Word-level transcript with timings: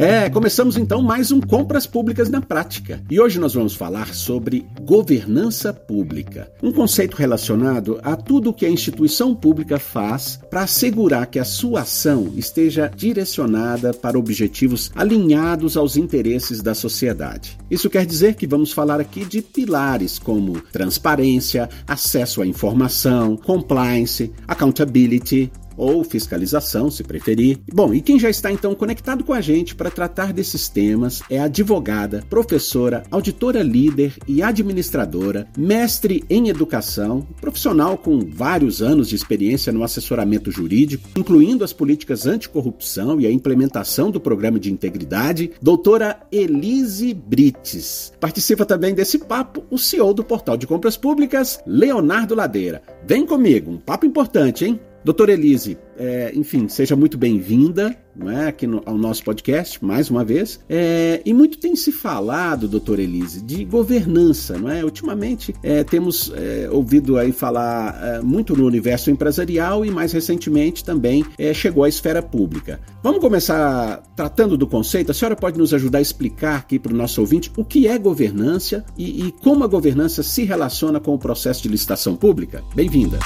É, 0.00 0.30
começamos 0.30 0.76
então 0.76 1.02
mais 1.02 1.32
um 1.32 1.40
Compras 1.40 1.84
Públicas 1.84 2.30
na 2.30 2.40
Prática. 2.40 3.02
E 3.10 3.18
hoje 3.18 3.40
nós 3.40 3.54
vamos 3.54 3.74
falar 3.74 4.14
sobre 4.14 4.64
governança 4.82 5.72
pública, 5.72 6.48
um 6.62 6.70
conceito 6.70 7.16
relacionado 7.16 7.98
a 8.04 8.14
tudo 8.14 8.50
o 8.50 8.54
que 8.54 8.64
a 8.64 8.70
instituição 8.70 9.34
pública 9.34 9.76
faz 9.76 10.38
para 10.48 10.62
assegurar 10.62 11.26
que 11.26 11.40
a 11.40 11.44
sua 11.44 11.80
ação 11.80 12.32
esteja 12.36 12.88
direcionada 12.94 13.92
para 13.92 14.16
objetivos 14.16 14.92
alinhados 14.94 15.76
aos 15.76 15.96
interesses 15.96 16.62
da 16.62 16.74
sociedade. 16.74 17.58
Isso 17.68 17.90
quer 17.90 18.06
dizer 18.06 18.36
que 18.36 18.46
vamos 18.46 18.70
falar 18.70 19.00
aqui 19.00 19.24
de 19.24 19.42
pilares 19.42 20.16
como 20.16 20.60
transparência, 20.60 21.68
acesso 21.88 22.40
à 22.40 22.46
informação, 22.46 23.36
compliance, 23.36 24.32
accountability, 24.46 25.50
ou 25.78 26.04
fiscalização, 26.04 26.90
se 26.90 27.02
preferir. 27.02 27.58
Bom, 27.72 27.94
e 27.94 28.02
quem 28.02 28.18
já 28.18 28.28
está 28.28 28.52
então 28.52 28.74
conectado 28.74 29.24
com 29.24 29.32
a 29.32 29.40
gente 29.40 29.74
para 29.74 29.90
tratar 29.90 30.32
desses 30.32 30.68
temas 30.68 31.22
é 31.30 31.38
advogada, 31.38 32.24
professora, 32.28 33.04
auditora 33.10 33.62
líder 33.62 34.14
e 34.26 34.42
administradora, 34.42 35.48
mestre 35.56 36.24
em 36.28 36.48
educação, 36.48 37.26
profissional 37.40 37.96
com 37.96 38.18
vários 38.18 38.82
anos 38.82 39.08
de 39.08 39.14
experiência 39.14 39.72
no 39.72 39.84
assessoramento 39.84 40.50
jurídico, 40.50 41.08
incluindo 41.16 41.64
as 41.64 41.72
políticas 41.72 42.26
anticorrupção 42.26 43.20
e 43.20 43.26
a 43.26 43.30
implementação 43.30 44.10
do 44.10 44.20
programa 44.20 44.58
de 44.58 44.72
integridade, 44.72 45.52
doutora 45.62 46.20
Elise 46.32 47.14
Brites. 47.14 48.12
Participa 48.18 48.66
também 48.66 48.94
desse 48.94 49.18
papo 49.18 49.64
o 49.70 49.78
CEO 49.78 50.12
do 50.12 50.24
Portal 50.24 50.56
de 50.56 50.66
Compras 50.66 50.96
Públicas, 50.96 51.60
Leonardo 51.66 52.34
Ladeira. 52.34 52.82
Vem 53.06 53.24
comigo, 53.24 53.70
um 53.70 53.78
papo 53.78 54.04
importante, 54.04 54.64
hein? 54.64 54.80
Doutora 55.08 55.32
Elise, 55.32 55.78
é, 55.96 56.32
enfim, 56.34 56.68
seja 56.68 56.94
muito 56.94 57.16
bem-vinda 57.16 57.96
é, 58.26 58.48
aqui 58.48 58.66
no, 58.66 58.82
ao 58.84 58.98
nosso 58.98 59.24
podcast, 59.24 59.82
mais 59.82 60.10
uma 60.10 60.22
vez. 60.22 60.60
É, 60.68 61.22
e 61.24 61.32
muito 61.32 61.56
tem 61.56 61.74
se 61.74 61.90
falado, 61.90 62.68
doutora 62.68 63.00
Elise, 63.00 63.42
de 63.42 63.64
governança. 63.64 64.58
Não 64.58 64.68
é? 64.68 64.84
Ultimamente 64.84 65.54
é, 65.62 65.82
temos 65.82 66.30
é, 66.36 66.68
ouvido 66.70 67.16
aí 67.16 67.32
falar 67.32 67.98
é, 68.02 68.20
muito 68.20 68.54
no 68.54 68.66
universo 68.66 69.10
empresarial 69.10 69.82
e 69.82 69.90
mais 69.90 70.12
recentemente 70.12 70.84
também 70.84 71.24
chegou 71.54 71.84
à 71.84 71.88
esfera 71.88 72.20
pública. 72.20 72.78
Vamos 73.02 73.20
começar 73.20 74.02
tratando 74.14 74.58
do 74.58 74.66
conceito. 74.66 75.10
A 75.10 75.14
senhora 75.14 75.34
pode 75.34 75.56
nos 75.56 75.72
ajudar 75.72 76.00
a 76.00 76.02
explicar 76.02 76.56
aqui 76.58 76.78
para 76.78 76.92
o 76.92 76.96
nosso 76.96 77.22
ouvinte 77.22 77.50
o 77.56 77.64
que 77.64 77.88
é 77.88 77.96
governança 77.96 78.84
e, 78.94 79.26
e 79.26 79.32
como 79.32 79.64
a 79.64 79.66
governança 79.66 80.22
se 80.22 80.44
relaciona 80.44 81.00
com 81.00 81.14
o 81.14 81.18
processo 81.18 81.62
de 81.62 81.70
licitação 81.70 82.14
pública? 82.14 82.62
Bem-vinda. 82.74 83.18